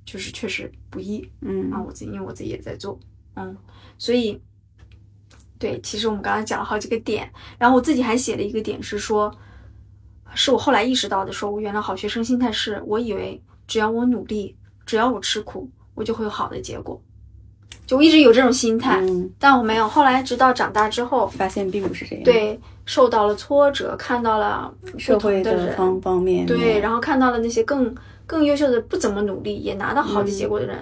[0.04, 1.80] 就是确实不易嗯啊。
[1.80, 3.00] 嗯我自己因为我自己也在做，
[3.36, 3.56] 嗯，
[3.98, 4.42] 所以
[5.58, 9.34] 对，其实我们刚才讲了好几个点，然后我自己还写了一个点是说，
[10.36, 17.02] 是我后来意识到的，说我原来好学生心态是我以为只要我努力，只要我吃苦，我就会有好的结果，
[17.90, 19.88] 就我一直有这种心态，嗯，但我没有。
[19.88, 26.46] 后来直到长大之后，发现并不是这样。，对，受到了挫折，看到了社会的方方面面。
[26.46, 27.96] 对，然后看到了那些更
[28.28, 30.78] 更优秀的、不怎么努力也拿到好的结果的人，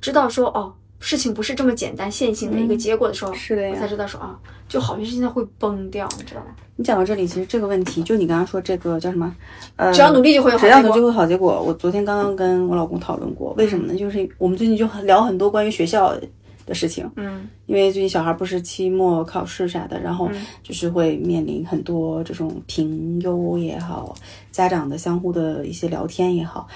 [0.00, 4.38] 知道说哦，事情不是这么简单线性的一个结果的时候，是的呀我才知道说啊，
[4.68, 6.46] 就好学生现在会崩掉，你知道吗？
[6.76, 9.34] 你讲到这里，其实这个问题，就你刚刚说这个叫什么？
[9.76, 11.10] 呃，只要努力就会有好只要努力就结果。
[11.10, 11.60] 会好结果。
[11.60, 13.98] 我昨天刚刚跟我老公讨论过，为什么呢？
[13.98, 16.16] 就是我们最近就很聊很多关于学校
[16.64, 24.14] 的事情，嗯因为最近小孩不是期末考试啥的，然后嗯就是会面临很多这种评优也好，
[24.50, 26.68] 家长的相互的一些聊天也好，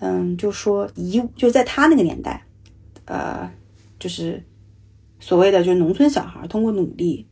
[0.00, 2.42] 嗯，就说一就在他那个年代，
[3.06, 3.50] 呃，
[3.98, 4.42] 就是
[5.18, 7.26] 所谓的就是农村小孩通过努力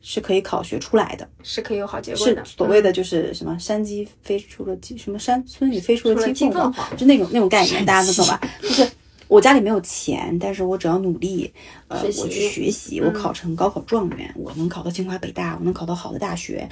[0.00, 2.44] 是可以考学出来的，是可以有好结果是的。
[2.44, 8.40] 所谓的就是什么山鸡飞出了鸡，什么山村里飞出出了了鸡凤凰，鸡凤凰就那种那种概念，大家都懂吧？
[8.62, 8.88] 就是
[9.26, 11.52] 我家里没有钱，但是我只要努力，
[11.88, 16.66] 呃，我去学习，我考成高考状元，我能考到清华北大，我能考到好的大学，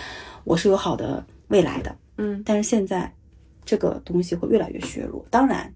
[0.45, 1.95] 我是有好的未来的。
[2.19, 3.13] 嗯但是现在
[3.65, 5.27] 这个东西会越来越削弱。
[5.31, 5.71] 当然，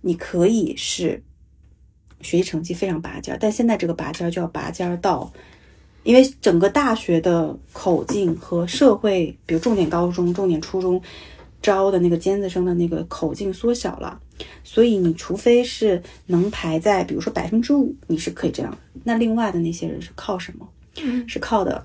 [0.00, 1.22] 你可以是
[2.24, 5.30] 学习成绩非常拔尖儿，但现在这个拔尖儿就要拔尖儿到，
[6.02, 11.00] 因为整个大学的口径和社会，比如重点高中、重点初中
[11.62, 14.20] 招的那个尖子生的那个口径缩小了，
[14.64, 18.76] 所以你除非是能排在，比如说百分之五，你是可以这样。
[19.04, 20.68] 那另外的那些人是靠什么？
[21.02, 21.84] 嗯是靠的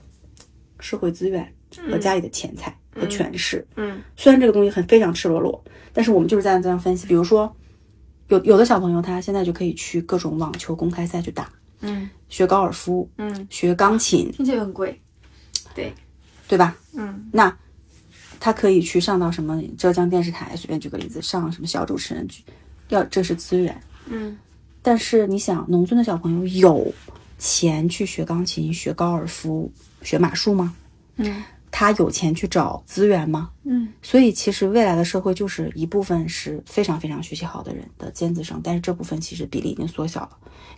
[0.79, 1.51] 社会资源
[1.89, 3.65] 和家里的钱财和权势。
[3.75, 7.07] 嗯虽然这个东西很非常赤裸裸，但是我们就是这样这样分析。
[7.07, 7.51] 比如说，
[8.29, 11.51] 有有的小朋友他现在就可以去各种网球公开赛去打，
[11.81, 14.99] 嗯学高尔夫，嗯，学钢琴，听起来很贵。
[15.75, 15.93] 对，
[16.47, 16.75] 对吧？
[16.93, 17.55] 嗯那
[18.39, 22.43] 他可以去上到什么浙江电视台，随便举个例子，上什么小主持人去，
[22.87, 23.79] 要这是资源。
[24.07, 24.37] 嗯
[24.81, 26.93] 但是你想，农村的小朋友有
[27.37, 29.71] 钱去学钢琴、学高尔夫、
[30.01, 30.73] 学马术吗？
[31.17, 33.51] 嗯他有钱去找资源吗？
[33.63, 40.29] 嗯，所以其实未来的社会就是一部分是非常非常学习好的人的尖子生，但是这部分其实比例已经缩小了，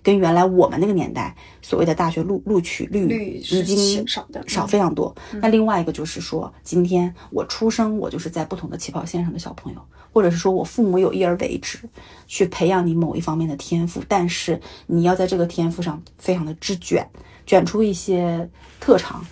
[0.03, 5.15] 跟原来我们那个年代所谓的大学录录取率率已经少的少非常多。
[5.41, 9.81] 那另外一个就是说，今天我出生我就是在不同的起跑线上的小朋友，
[10.11, 11.79] 或者是说我父母有意而为之，
[12.27, 17.07] 去培养你某一方面的天赋，但是你要在这个天赋上非常的之卷，
[17.45, 18.49] 卷出一些
[18.81, 19.25] 特长。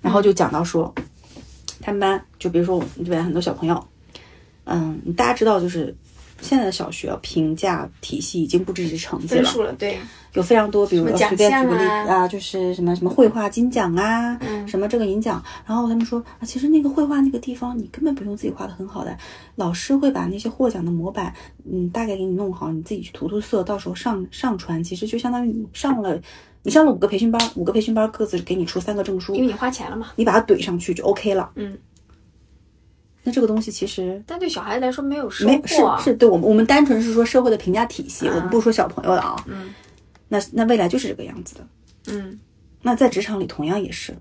[0.00, 0.94] 然后就讲到说，
[1.80, 3.84] 他们班就比如说我们这边很多小朋友，
[4.64, 5.94] 嗯，大家知道就是
[6.40, 9.98] 现在的小学评价体系已经不只是成绩了，分数了，对，
[10.34, 19.18] 有非常多，比如说随便举个例子啊啊，就是什么什么绘画金奖啊，嗯什么这个银奖，然后他们说啊，其实那个绘画那个地方你根本不用自己画的很好的，
[19.56, 21.34] 老师会把那些获奖的模板，
[21.68, 26.20] 嗯，大概给你弄好，你自己去涂涂色，到时候上上传，其实就相当于你上了
[26.68, 30.08] 你上了五个培训班，五个培训班各自给你出三个证书，因为你花钱了嘛。
[30.16, 31.50] 你把它怼上去就 OK 了。
[31.54, 31.78] 嗯，
[33.22, 35.98] 那这个东西其实但对小孩来说没有收没是获啊。
[35.98, 39.34] 是对我们我们单纯是说社会的评价体系，我们不说小朋友的啊。
[39.46, 39.72] 嗯
[40.28, 41.66] 那那未来就是这个样子的。
[42.08, 42.38] 嗯
[42.82, 44.14] 那在职场里同样也是，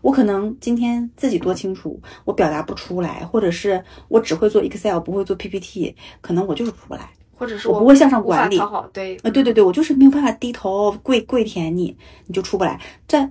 [0.00, 7.10] 我可能今天自己多清楚，我表达不出来，或者是我只会做 Excel，不会做 PPT，可能我就是出不来。
[7.40, 8.58] 或者是我不会向上管理
[8.92, 12.78] 对，啊，对对对，我就是没有办法低头跪跪舔你，你就出不来。
[13.08, 13.26] 在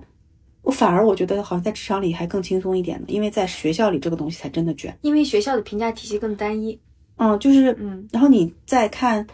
[0.62, 4.92] 我反而我觉得好像在职场里还更轻松一点呢，因为在学校里这个东西才真的卷。
[5.02, 6.76] 因为学校的评价体系更单一。
[7.18, 9.24] 嗯，就是嗯，然后你再看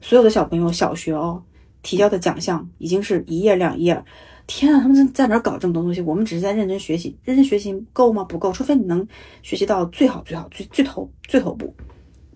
[0.00, 1.42] 所有的小朋友小学哦
[1.82, 4.00] 提交的奖项已经是一页两页，
[4.46, 6.00] 天啊，他们在哪儿搞这么多东西？
[6.00, 8.22] 我们只是在认真学习，认真学习够吗？
[8.22, 9.04] 不够，除非你能
[9.42, 11.74] 学习到最好最好最最头最头部，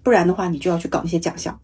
[0.09, 1.61] 不然的话你就要去搞那些奖项。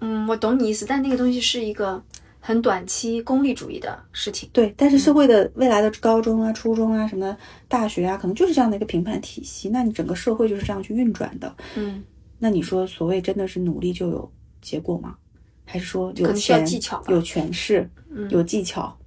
[0.00, 2.02] 嗯，我懂你意思，但那个东西是一个
[2.40, 4.50] 很短期功利主义的事情。
[4.52, 7.36] 对，但是社会的未来的高中啊、初中啊、什么
[7.68, 9.68] 大学啊，可能就是这样的一个评判体系。
[9.68, 11.56] 那你整个社会就是这样去运转的。
[11.76, 12.02] 嗯，
[12.40, 15.14] 那你说所谓真的是努力就有结果吗？
[15.64, 18.98] 还是说有钱、技巧有权势、嗯有技巧、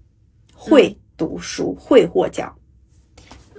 [0.55, 2.55] 会读书、会获奖？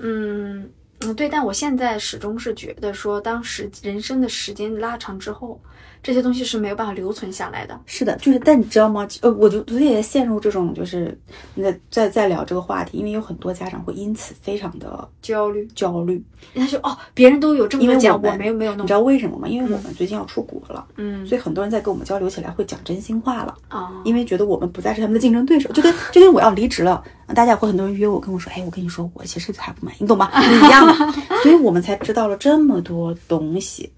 [0.01, 0.71] 嗯
[1.01, 5.59] 嗯，对，但我现在始终是觉得说，当时人生的时间拉长之后，
[6.03, 7.79] 这些东西是没有办法留存下来的。
[7.87, 9.07] 是的，就是，但你知道吗？
[9.21, 11.19] 呃，我就昨天也陷入这种，就是
[11.57, 16.23] 在在在聊这个话题，因为有很多家长会因此非常的焦虑，焦虑，
[16.55, 18.93] 他说哦，别人都有这么因为多奖，我我没有没有弄你知。
[18.93, 19.47] 道为什么吗？
[19.49, 23.55] 因为我们最近要出国了，嗯所以很多人在跟我们交流起来会讲真心话了。
[23.69, 27.03] 啊，因为觉得我们不再是他们的竞争对手，就跟就跟我要离职了，
[27.35, 30.31] 大家会很多人约我跟我说，哎，我跟你说，我其实还不满意，你懂吗？
[30.43, 33.91] 一样的， 所以我们才知道了这么多东西。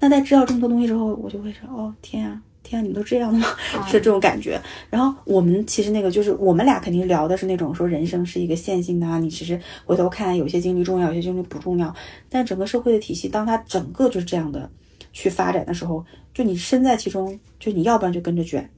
[0.00, 3.46] 那在知道这么多东西之后，我就会说，哦，天啊，天啊，你们都这样的吗？
[3.86, 4.60] 是这种感觉。
[4.90, 11.94] 然后我们其实那个就是我们俩肯定聊的是那种说人生是一个线性的啊，你其实回头看有些经历重要，有些经历不重要。
[12.28, 14.70] 但整个社会的体系，当它整个就是这样的
[15.12, 18.68] 去发展的时候，就你身在其中，就你要不然就跟着卷，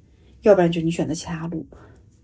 [0.42, 1.66] 要不然就你选择其他路，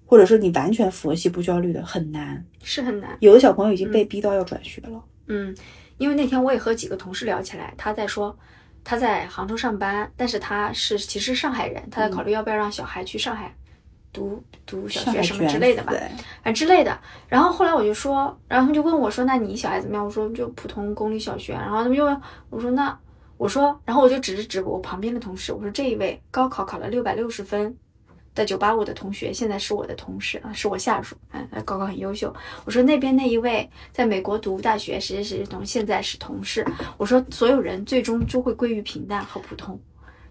[0.04, 2.44] 或者说你完全佛系不焦虑的很难。
[2.62, 3.16] 是很难。
[3.20, 5.54] 有的小朋友已经被逼到要转学了，嗯，
[5.98, 8.36] 因为那天我也和几个同事聊起来，他在说
[8.84, 13.54] 他在杭州上班，但是他是其实上海人，他在考虑要不要让小孩去上海
[14.12, 16.00] 读读小学什么之类的吧死，
[16.42, 16.98] 啊之类的。
[17.28, 22.20] 然后后来我就说，然后他们就问我说：“那你小孩怎么样？”我说：“就普通公立小学。”然后他们就问
[22.50, 22.98] 我说：“那
[23.38, 27.76] 我说，然后我就指着指我旁边的同事，我说这一位高考考了六百六十分
[28.34, 32.34] 的九八五的同学，现在是我的同事啊，是我下属，嗯，他高考很优秀。
[32.64, 36.66] 我说那边那一位在美国读大学，谁谁谁同，现在是同事。
[36.96, 39.78] 我说所有人最终就会归于平淡和普通，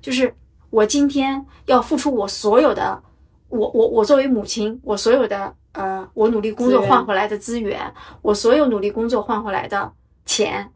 [0.02, 0.34] 就是
[0.70, 3.02] 我今天要付出我所有的，
[3.50, 7.80] 我我我作为母亲，我所有的呃，我努力工作换回来的资源，
[8.22, 9.92] 我所有努力工作换回来的
[10.26, 10.72] 钱。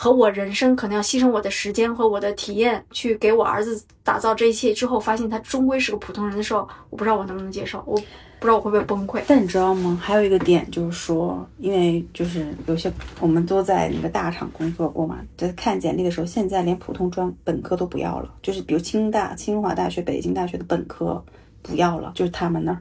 [0.00, 7.96] 和我人生可能要牺牲我的时间和我的体验，去给我儿子打造这一切之后，发现他终归是个普通人的时候，我不知道我能不能接受，我
[8.38, 9.20] 不知道我会不会崩溃。
[9.26, 9.98] 但你知道吗？
[10.00, 21.20] 还有一个点就是说，因为就是有些我们都在那个大厂工作过嘛，在看简历的时候，现在连普通专本科都不要了，就是比如清大、清华大学、北京大学的本科
[21.68, 22.80] 不要了，就是他们那儿，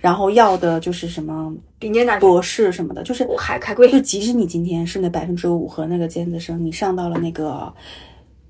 [0.00, 7.72] 然后要的就是什么顶尖大学，博士什么的，就是我海海归就即使你今天是那百分之五和那个尖子生，你上到了那个，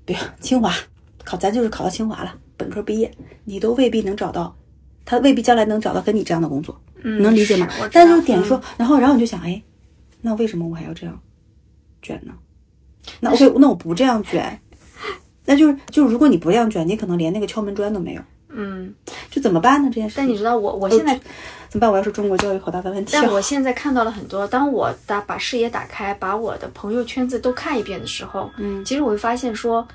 [0.05, 0.73] 比如清华
[1.25, 3.11] 考，咱就是考到清华了，本科毕业，
[3.43, 4.55] 你都未必能找到，
[5.03, 7.67] 他未必将来能找到跟你这样的工作，嗯能理解吗？
[7.69, 7.89] 是？
[7.91, 8.15] 但道。
[8.15, 8.63] 是点说，嗯。
[8.77, 9.61] 然后然后你就想，哎，
[10.21, 11.19] 那为什么我还要这样
[12.01, 12.33] 卷呢？
[13.19, 14.59] 那 OK， 那我不这样卷，
[15.45, 18.21] 那就是就是如果你不这样卷，你可能连那个敲门砖都没有。
[18.55, 18.93] 嗯，
[19.33, 19.89] 就怎么办呢？
[19.89, 21.19] 这件事，但你知道我我现在
[21.67, 21.91] 怎么办？
[21.91, 23.13] 我要说中国教育好大的问题。
[23.13, 29.87] 但我现在看到了很多，当我打把视野打开，把我的朋友圈子都看一遍的时候，嗯，其实我会发现说，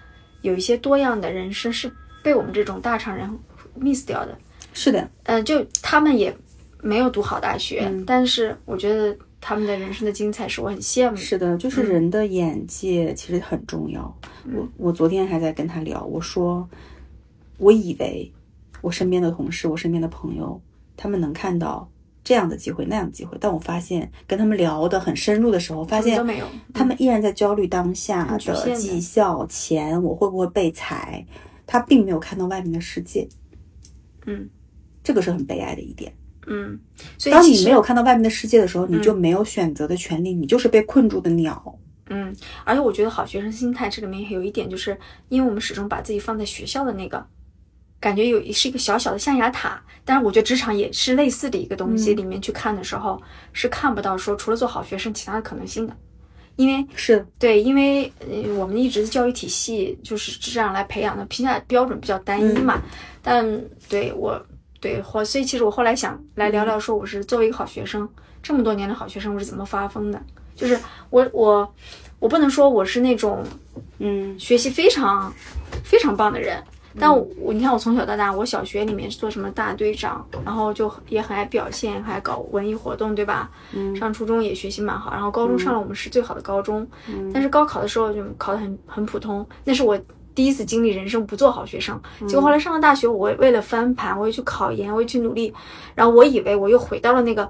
[0.43, 1.89] 有一些多样的人生是
[2.20, 3.30] 被我们这种大厂人
[3.78, 4.36] miss 掉的。
[4.72, 6.36] 是的，嗯，就他们也
[6.82, 11.16] 没有读好大学，但是我觉得他们的人生的精彩是我很羡慕。
[11.16, 14.12] 是的，就是人的眼界其实很重要。
[14.53, 16.68] 我我昨天还在跟他聊，我说，
[17.59, 18.28] 我以为。
[18.81, 20.61] 我身边的同事，我身边的朋友，
[20.97, 21.91] 他们能看到
[22.22, 26.16] 这样的机会、那样的机会，但我发现跟他们聊的很深入的时候，发现
[26.74, 31.24] 他们依然在焦虑当下的绩效、钱，我会不会被裁？
[31.66, 33.29] 他并没有看到外面的世界。
[34.26, 34.49] 嗯，
[35.03, 36.12] 这个是很悲哀的一点。
[36.47, 36.79] 嗯，
[37.18, 41.79] 所以当你没有看到外面的世界的时候，你就没有选择的权利，你就是被困住的鸟。
[42.11, 44.99] 嗯，而且我觉得好学生心态这里面还有一点，就是
[45.29, 47.26] 因为我们始终把自己放在学校的那个。
[48.01, 52.14] 感觉有是一个小小的象牙塔，但是我觉得职场也是类似的一个东西。
[52.14, 53.20] 里面去看的时候，
[53.53, 55.96] 是看不到说除了做好学生，其他的可能性的。
[56.57, 58.12] 因为是对，因为
[58.57, 62.82] 我们一直的教育体系就是这样来培养的，评价标准比较单一嘛。
[63.22, 63.44] 但
[63.88, 64.40] 对我
[64.80, 68.09] 对或所以其实我后来想来聊聊，说我是作为一个好学生，
[68.42, 70.20] 这么多年的好学生，我是怎么发疯的？
[70.57, 70.76] 就是
[71.11, 71.74] 我我
[72.18, 73.44] 我不能说我是那种
[73.99, 75.32] 嗯学习非常
[75.84, 76.61] 非常棒的人。
[76.99, 83.51] 但我你看，我从小到大，我小学里面是做什么大队长，然后就也很爱表现，还搞文艺活动，对吧？
[83.72, 83.94] 嗯。
[83.96, 86.86] 上初中也学习蛮好，然后高中上了我们市最好的高中。
[87.09, 87.30] 嗯。
[87.32, 89.99] 但是高考的时候就考得很很普通，那是我
[90.34, 92.01] 第一次经历人生不做好学生。
[92.26, 95.53] 结果后来上了大学，我为了翻盘，我又去考研，我又去努力，
[95.94, 97.49] 然后我以为我又回到了那个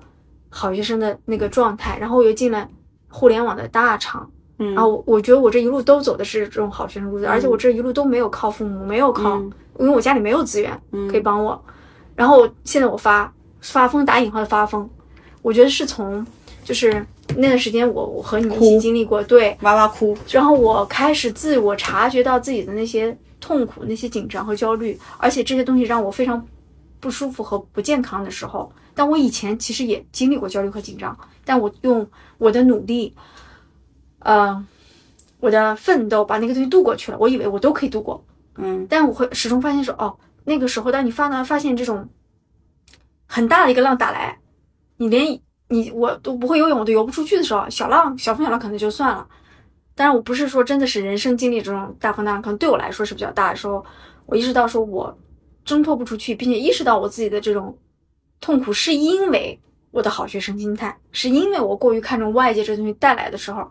[0.49, 2.66] 好学生的那个状态，然后我又进了
[3.09, 4.30] 互联网的大厂。
[4.59, 9.39] 然后我觉得我这一路都走的是这种好学生路子，而且我这一路都没有靠父母，没有靠，
[9.79, 10.77] 因为我家里没有资源
[11.09, 11.61] 可以帮我。
[12.17, 14.91] 然后现在我发发疯打引号的发疯，
[15.43, 16.27] 我觉得是从
[16.65, 17.07] 就是
[17.37, 20.19] 那段时间我我和你一起经历过，对，哇哇哭。
[20.29, 26.45] 然后我开始自我察觉到自己的那些痛苦、那些紧张和焦虑，而且这些东西让我非常
[26.99, 32.05] 不舒服和不健康的时候，但我以前其实也经历过焦虑和紧张，但我用
[32.39, 33.15] 我的努力。
[34.29, 34.62] 呃，
[35.41, 38.22] 我的奋斗把那个东西度过去了，我以为我都可以度过，
[38.57, 40.14] 嗯，但我会始终发现说，哦，
[40.45, 42.07] 那个时候当你发呢，发现这种
[43.26, 44.39] 很大的一个浪打来，
[44.99, 49.26] 你连你我都不会游泳，我都游不出去的时候，小浪小风小浪可能就算了，
[49.95, 53.83] 但是我不是说真的是人生经历这种大风大浪，可能对我来说是比较大的时候，
[54.26, 55.18] 我意识到说我
[55.64, 57.74] 挣脱不出去，并且意识到我自己的这种
[58.43, 59.59] 痛苦是因为
[59.91, 63.66] 我的好学生心态，是因为我过于看重外界这东西带来的时候。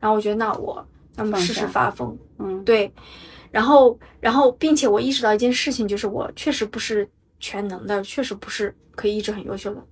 [0.00, 0.86] 然后我觉得，那我
[1.16, 2.92] 那么试试发疯，嗯，对，
[3.50, 7.08] 然后，然后，并且我意识到一件事情，就是我确实不是
[7.40, 9.82] 全能的，确实不是可以一直很优秀的。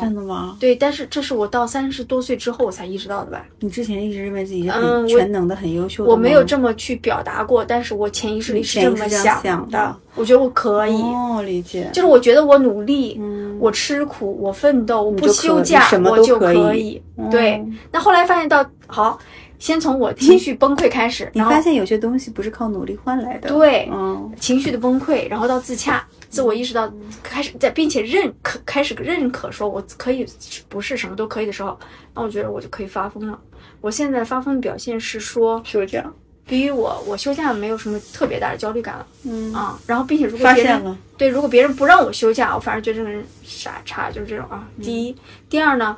[0.00, 0.56] 真的吗？
[0.60, 3.44] 对，但是这是我到三十多岁之后我才意识到的吧？
[3.60, 6.10] 你之前一直认为自己很全能的、很优秀的。
[6.10, 9.96] 我没有这么去表达过，但是我潜意识里是这么想的。
[10.14, 11.00] 我觉得我可以。
[11.00, 11.88] 哦，理解。
[11.92, 13.20] 就是我觉得我努力，
[13.58, 17.02] 我吃苦，我奋斗，我不休假，我就可以。
[17.30, 17.64] 对。
[17.90, 19.18] 那后来发现到好。
[19.58, 23.48] 先从我情绪崩溃开始，你发现有些东西不是靠努力换来的。
[23.48, 30.26] 对，嗯，情绪的崩溃，然后到自洽、自我意识到开始在，并且认可开始认可说我可以
[30.68, 31.78] 不是什么都可以的时候，
[32.14, 33.38] 那我觉得我就可以发疯了。
[33.80, 36.04] 我现在发疯的表现是说休假，
[36.46, 44.68] 比于我我休假没有什么特别大的焦虑感了，嗯啊，然后并且如果别人对如果别人不让我休假，我反而觉得这个人傻叉，就是这种啊。
[44.82, 45.16] 第一，
[45.48, 45.96] 第二呢？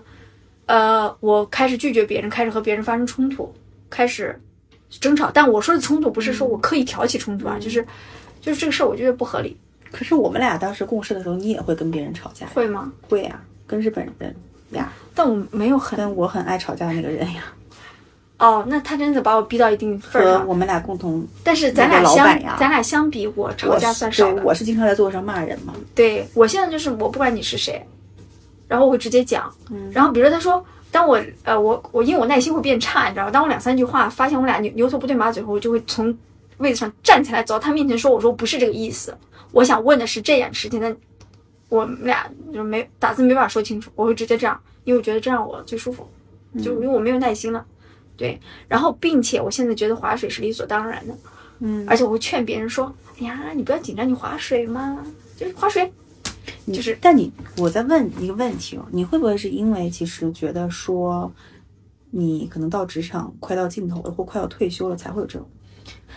[0.67, 3.53] 呃，我开始拒绝别人，开始和别人发生冲突，
[3.89, 4.41] 开始
[4.89, 5.29] 争吵。
[5.29, 7.85] 但我说的冲突不是说我刻意挑起冲突啊，就是
[8.41, 9.57] 就是这个事儿，我觉得不合理。
[9.91, 12.47] 可是我们俩当时共事的时候，你也会跟别人吵架？
[12.55, 12.93] 会吗？
[13.09, 14.35] 会呀，跟日本人
[14.71, 14.93] 呀。
[15.15, 17.45] 但我没有很跟我很爱吵架的那个人呀。
[18.39, 20.49] 哦，那他真的把我逼到一定份儿上。
[20.49, 22.27] 我们俩共同，但是咱俩相
[22.59, 24.43] 咱俩相比，我吵架算少的。
[24.43, 25.75] 我是经常在座位上骂人嘛。
[25.95, 27.85] 对我现在就是我不管你是谁。
[28.67, 29.53] 然后我会直接讲，
[29.91, 33.31] 然后比如说他说，当我呃我我因为我耐心会变差，你知道吗？
[33.33, 36.17] 当我两三句话发现我俩牛牛头不对马嘴后，我就会从
[36.59, 39.13] 位子上站起来走到他面前说，我说不是这个意思，
[39.53, 40.97] 我想问的是这件事情，但
[41.69, 46.09] 我们俩就没打字没办法说清楚，我会直接这样，因为我觉得这样我最舒服，
[46.63, 47.65] 就因为我没有耐心了，
[48.17, 51.15] 对，然后并且我现在觉得划水是理所当然的，
[51.61, 55.05] 嗯，而且我会劝别人说，哎呀，你不要紧张，你划水嘛，
[55.37, 55.93] 就是划水。
[56.67, 61.31] 就是，但你，我在问一个问题哦，你会不会是因为其实觉得说，
[62.11, 65.49] 你可能到职场快到尽头了，或快要退休了，才会有这种？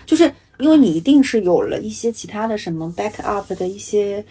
[0.06, 4.24] 就是因为你一定是有了一些其他的什么 back up 的一些。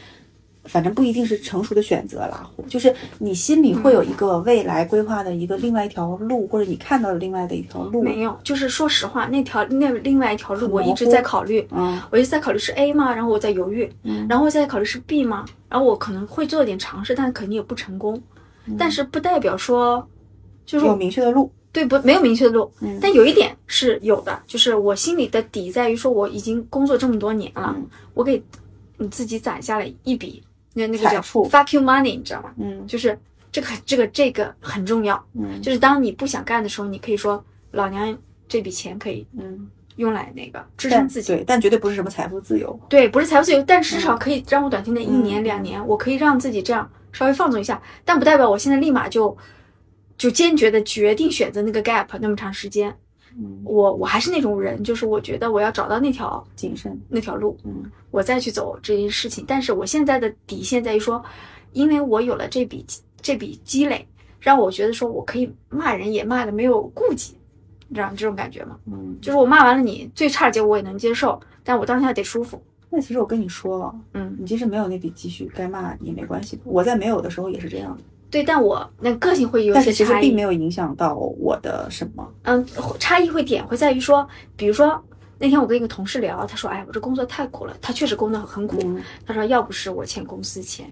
[0.67, 8.01] 反正不一定是成熟的选择啦，就是你心里会有一个未来规划的一个另外一条路，或者你看到了另外的一条路。
[8.01, 13.13] 没有，就是说实话，那条那另外一条路我一直在考虑，嗯，我一直在考虑是 A 吗？
[13.13, 15.45] 然后我在犹豫，嗯，然后我在考虑是 B 吗？
[15.69, 18.23] 然后我可能会做点尝试，但肯定也不成功。
[18.79, 20.09] 但是不代表说
[20.65, 21.99] 就是有明确的路，对不？
[22.01, 22.71] 没有明确的路，
[23.01, 27.75] 但有一点是有的，就是我心里的底在于说我已经工作这么多年了，
[28.15, 28.43] 我给
[28.99, 30.43] 你自己攒下了一笔。
[30.75, 32.51] 那那个叫 fuck you money，你知道吗？
[32.57, 33.19] 嗯，就是
[33.51, 35.23] 这个这个这个很重要。
[35.35, 38.17] 嗯，就是当你不想干的时候，你可以说老娘
[38.49, 41.35] 这笔钱可以嗯用来那个支撑自己。
[41.35, 42.79] 对，但绝对不是什么财富自由。
[42.89, 47.81] 对，不是财富自由，但至少可以让我短期内一年两年，我可以让自己这样稍微放纵一下。
[48.03, 49.37] 但不代表我现在立马就
[50.23, 52.97] 就坚决的决定选择那个 gap 那么长时间。
[53.65, 59.45] 我我还是那种人，就是我觉得我要找到那条谨慎那条路，嗯，我再去走这件事情。
[59.49, 61.21] 但是我现在的底线在于说，
[61.73, 62.87] 因为我有了这笔
[63.21, 64.07] 这笔积累，
[64.39, 67.35] 让我觉得说我可以骂人也骂的没有顾忌，
[67.89, 68.79] 你知道这种感觉吗？
[68.87, 72.63] 嗯，就是我骂完了你，最差的结果我也能接受，但我当下得舒服。
[72.91, 76.61] 那其实我跟你说了，嗯，你即使没有那笔积蓄，该骂也没关系。
[76.63, 78.03] 我在没有的时候也是这样的。
[78.33, 82.27] 对，但我那个性会有些差异，但是其实并没有影响到我的什么。
[82.45, 82.67] 嗯，
[82.99, 84.27] 差异会点会在于说，
[84.57, 84.99] 比如说
[85.39, 88.99] 那天我跟一个同事聊，他说：“哎，我这工作太苦了。”他确实工作很苦。
[89.27, 90.91] 他说：“要不是我欠公司钱。”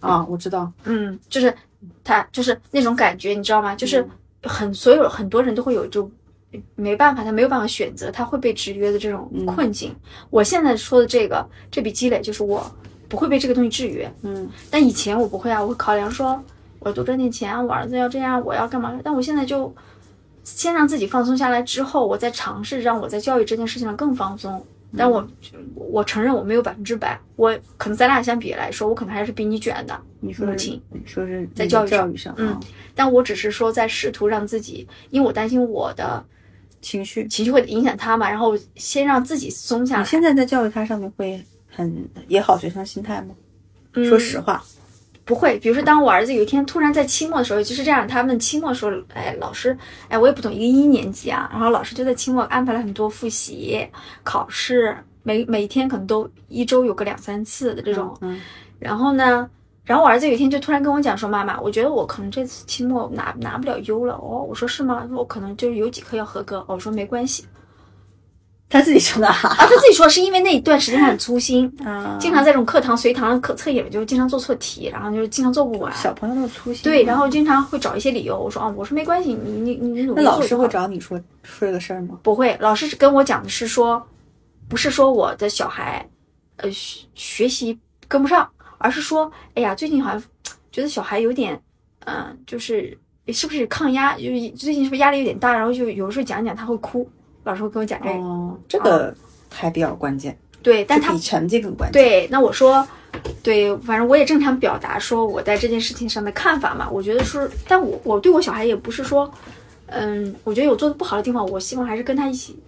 [0.00, 0.72] 啊，我知道。
[0.82, 1.54] 嗯，就是
[2.02, 3.76] 他就是那种感觉，你知道吗？
[3.76, 4.04] 就是
[4.42, 6.10] 很所有很多人都会有就
[6.74, 9.94] 没办法，他没有办法选择，他会被制约的这种困境。
[10.30, 12.68] 我现在说的这个这笔积累，就是我。
[13.08, 16.42] 不会被这个东西制约，嗯，但以前我不会啊，我会考量说，
[16.80, 18.98] 我要多赚点钱，我儿子要这样，我要干嘛？
[19.04, 19.72] 但我现在就
[20.44, 24.64] 先让自己放松下来，之后我再尝试让我在教育这件事情上更放松。
[24.96, 25.26] 但我
[25.74, 30.00] 我承认我没有百分之百，我可能咱俩相比来说，我可能还是比你卷的。
[30.20, 32.58] 你说亲，你说是在教育上，嗯，
[32.94, 36.24] 但我只是说在试图让自己，因为我担心我的
[36.80, 40.00] 情绪情绪会影响他嘛，然后先让自己松下来。
[40.02, 41.44] 你现在在教育他上面会。
[41.76, 43.34] 很也好学生心态吗？
[43.92, 44.62] 说实话，
[45.26, 45.58] 不会。
[45.58, 49.76] 比如说，当我儿子有一天突然在期末的时候，就是这样，他们期末的时候，哎，老师，
[50.08, 53.86] 哎，我也不懂，一个一年级啊，然后老师就在期末安排了很多复习
[54.22, 58.16] 考试，每每天可能都一周有个两三次的这种。
[58.22, 58.40] 嗯。
[58.78, 59.48] 然后呢，
[59.84, 65.08] 然后我儿子有一天就突然跟我讲说：“妈妈，我觉得我可能这次期末拿拿不了优了。”哦，我说是吗？
[65.12, 66.62] 我可能就是有几科要合格。
[66.68, 67.46] 我说没关系。
[68.70, 75.94] 他自己说的啊，他自己说是因为那一段时间他很粗心啊，经常在这种课堂随堂课测验就经常做错题，然后就是经常做不完。
[75.94, 76.82] 小朋友那么粗心。
[76.82, 78.36] 对，然后经常会找一些理由。
[78.36, 80.22] 我说啊，我说没关系，你你你你努力。
[80.22, 82.18] 那老师会找你说说这个事儿吗？
[82.24, 84.04] 不会，老师跟我讲的是说，
[84.68, 86.04] 不是说我的小孩，
[86.56, 90.20] 呃，学学习跟不上，而是说，哎呀，最近好像
[90.72, 91.60] 觉得小孩有点，
[92.04, 92.98] 嗯，就是
[93.28, 97.08] 是不是抗压，就是最近是不是压力有点大，然后就有时候讲讲他会哭。
[97.46, 99.14] 老师会跟我讲这个，这个
[99.52, 100.36] 还比较关键。
[100.62, 102.02] 对，但他比成绩更关键。
[102.02, 102.84] 对，那我说，
[103.40, 106.90] 对，反正我也正常表达说我在这件事情上的看法嘛。
[106.90, 109.30] 我觉得是，但我我对我小孩也不是说，
[109.86, 112.58] 嗯，我觉得有做的不好的地方，我希望还是跟他一起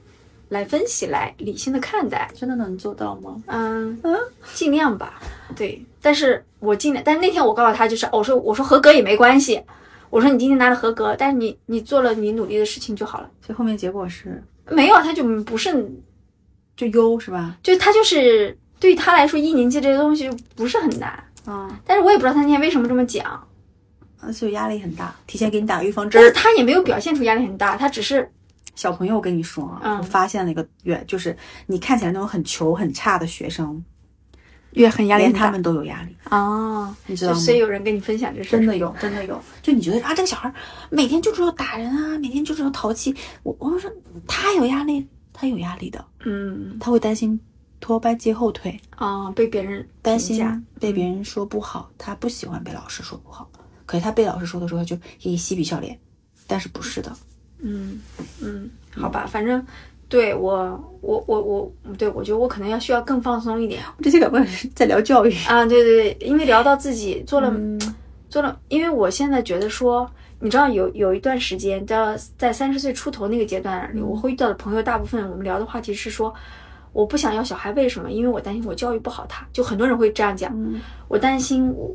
[0.51, 2.31] 来分析，来理性的看待。
[2.37, 3.43] 真的能做到吗？
[3.47, 4.17] 嗯嗯，
[4.55, 5.21] 尽量吧。
[5.57, 7.03] 对，但是我尽量。
[7.05, 9.61] 但是那天我告诉他，就是我说我说合格也没关系，
[10.09, 13.29] 我说你今天拿了合格，但是你你做了你努力的事情就好了。
[13.45, 14.41] 所以后面结果是。
[14.71, 15.91] 没有，他就不是，
[16.77, 17.57] 就优是吧？
[17.63, 21.13] 就他就是对于他来说，一年级这个东西不是很难
[21.45, 21.81] 啊。
[21.85, 23.47] 但是我也不知道他那天为什么这么讲，
[24.33, 26.21] 所以压力很大，提前给你打预防针。
[26.21, 28.31] 但是他也没有表现出压力很大，他只是
[28.75, 29.17] 小朋友。
[29.17, 33.85] 我跟你说啊，我发现了一个原就是你看起来那种很球很差的学生。
[34.73, 37.39] 越很压力，连他们都有压力哦，你知道吗？
[37.39, 39.41] 所以有人跟你分享这事，真的有，真的有。
[39.63, 40.53] 就你觉得啊，这个小孩
[40.91, 43.15] 每天就知道打人啊，每天就知道淘气。
[43.43, 43.91] 我我说
[44.27, 47.41] 他有压力，他有压力的，嗯，他会担心
[47.81, 53.51] 拖班接后腿啊，被别人担心被别人说不好，他不喜欢被老师说不好。
[53.87, 55.99] 可是他被老师说的时候，他就以嬉皮笑脸，
[56.47, 57.11] 但是不是的，
[57.61, 57.99] 嗯
[58.43, 59.65] 嗯，好吧，反正。
[60.09, 60.53] 对我，
[61.03, 63.83] 我我我，对我觉得我可能要需要更放松一点。
[64.01, 67.53] 这些两个人在聊教育啊，对对对，因为聊到自己做了
[68.31, 76.33] 做了，因为我现在觉得说，你知道有有一段时间，到在三十岁出头那个阶段，我会遇到的朋友，大部分我们聊的话题是说，
[76.93, 78.11] 我不想要小孩，为什么？
[78.11, 80.55] 因为我担心我教育不好他，就很多人会这样讲，
[81.07, 81.95] 我担心我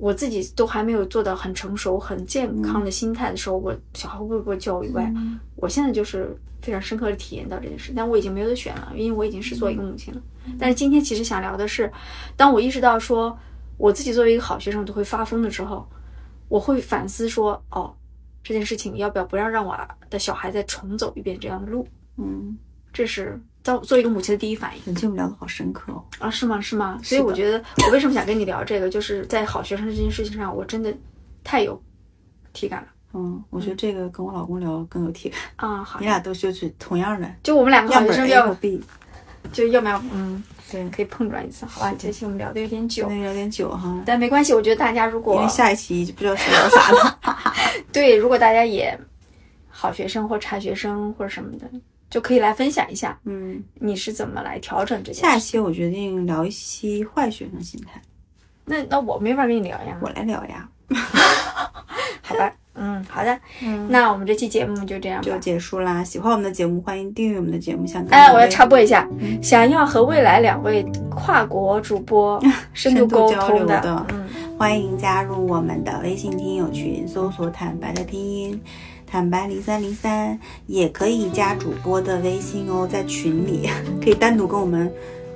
[0.00, 5.12] 我自己都还没有做到很成熟、很健康的心态的时候，我小孩会不会被教育外？
[5.56, 10.20] 我现在就是非常深刻的体验到这件事，但我已经没有得选了，因为我已经是做一个母亲了。
[10.58, 11.92] 但是今天其实想聊的是，
[12.36, 13.36] 当我意识到说
[13.76, 15.86] 我自己作为一个好学生都会发疯的时候，
[16.48, 17.92] 我会反思说，哦，
[18.42, 19.76] 这件事情要不要不要让我
[20.08, 21.86] 的小孩再重走一遍这样的路？
[22.16, 22.56] 嗯，
[22.92, 24.82] 这是当做一个母亲的第一反应。
[24.86, 26.02] 本期我们聊的好深刻哦。
[26.18, 26.58] 啊，是吗？
[26.58, 26.98] 是吗？
[27.02, 30.90] 所以我觉得，我为什么想跟你聊这个，就是在好学生这件事情上，我真的
[31.44, 31.78] 太有
[32.54, 32.88] 体感了。
[33.12, 35.38] 嗯，我觉得这个跟我老公聊更有体感。
[35.56, 38.82] 啊，好你，俩都就是同样的，就我们两个好学生要 B。
[39.52, 41.94] 就要不要嗯，对，可以碰撞一次，好吧？
[41.98, 47.18] 这期我们聊的有点久那，有点久哈，但没关系，我觉得大家如果因为下一期就不知道是聊啥了。
[47.92, 48.98] 对，如果大家也
[49.68, 51.70] 好学生或差学生或者什么的，
[52.10, 55.20] 就可以来分享一下嗯，你是怎么来调整这件事。
[55.20, 58.00] 下期我决定聊一期坏学生心态，
[58.64, 60.68] 那那我没法跟你聊呀，我来聊呀，
[62.22, 62.52] 好吧？
[62.80, 65.36] 嗯，好的，嗯那我们这期节目就这样就。
[65.38, 66.04] 结束啦。
[66.04, 67.84] 喜欢我们的节目，欢迎订阅我们的节目。
[67.84, 72.40] 想哎，我要插播一下，嗯想要和未来两位跨国主播
[72.72, 78.60] 深度沟通流的嗯，欢迎加入我们的微信听友群，搜索“坦白”的拼音。
[79.10, 83.68] 坦白零三零三也可以加主播的微信哦，在群里
[84.02, 84.90] 可以单独跟我们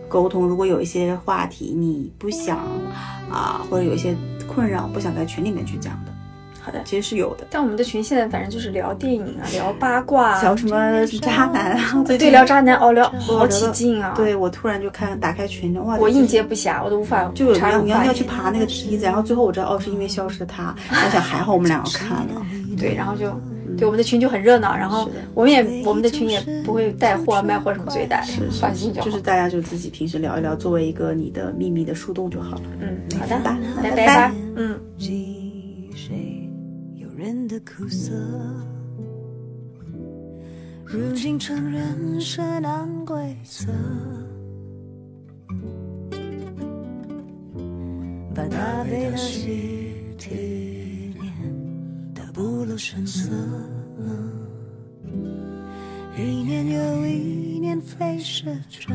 [0.09, 0.47] 沟通。
[0.47, 2.59] 如果有一些话题你不想
[3.31, 4.15] 啊，或者有一些
[4.47, 6.13] 困扰不想在群里面去讲的，
[6.61, 6.83] 好的。
[6.85, 7.47] 其实是有的。
[7.51, 12.05] 但我们的群现在反正就是聊电影啊，聊八卦啊，聊什么渣男啊？
[12.07, 20.75] 对聊渣男哦，聊好起劲啊！，对我突然就看打开群，哇，我这应接不暇，我都无法就有你要你要去题爬那个梯子，然后最后我知道哦，是因为消失的他。
[20.91, 22.47] 我想还好我们两个看了，
[22.79, 23.33] 对，然后就
[23.77, 28.25] 对我们的群就很热闹，然后我们也我们的群也不会带货卖货什么随带，
[28.61, 29.07] 放心就好。
[29.07, 32.63] 就是大家就自己平时聊一聊，作为一个你的秘密的树洞就好了。
[32.81, 34.79] 嗯，好的，吧拜拜嗯。
[34.99, 36.49] 记谁
[36.97, 38.13] 有人的苦涩，
[40.85, 43.67] 如今承认是难规则，
[52.33, 53.31] 不露声色。
[56.17, 58.95] 一年又一年飞逝着，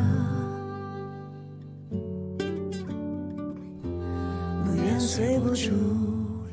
[4.63, 5.71] 不愿随波逐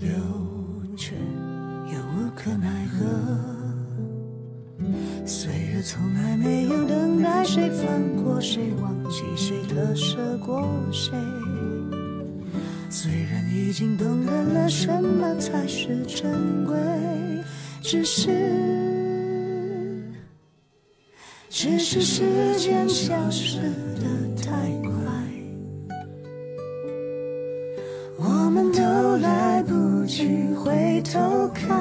[0.01, 0.11] 流，
[0.97, 3.05] 却又无可奈何。
[5.27, 11.13] 岁月从来没有等待谁放过谁，忘记谁特赦过谁。
[12.97, 16.77] 虽然已经懂得了什么才是珍贵，
[17.83, 18.31] 只是，
[21.51, 22.23] 只是时
[22.57, 23.59] 间消失
[23.99, 24.07] 的
[24.41, 24.93] 太快。
[28.17, 31.77] 我们都来不及回头看，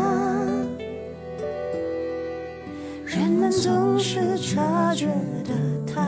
[3.06, 5.06] 人们总是察觉
[5.46, 5.54] 得
[5.86, 6.02] 太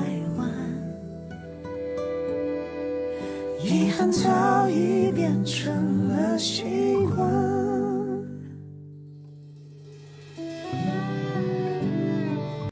[3.67, 7.54] 遗憾早已变成了习惯。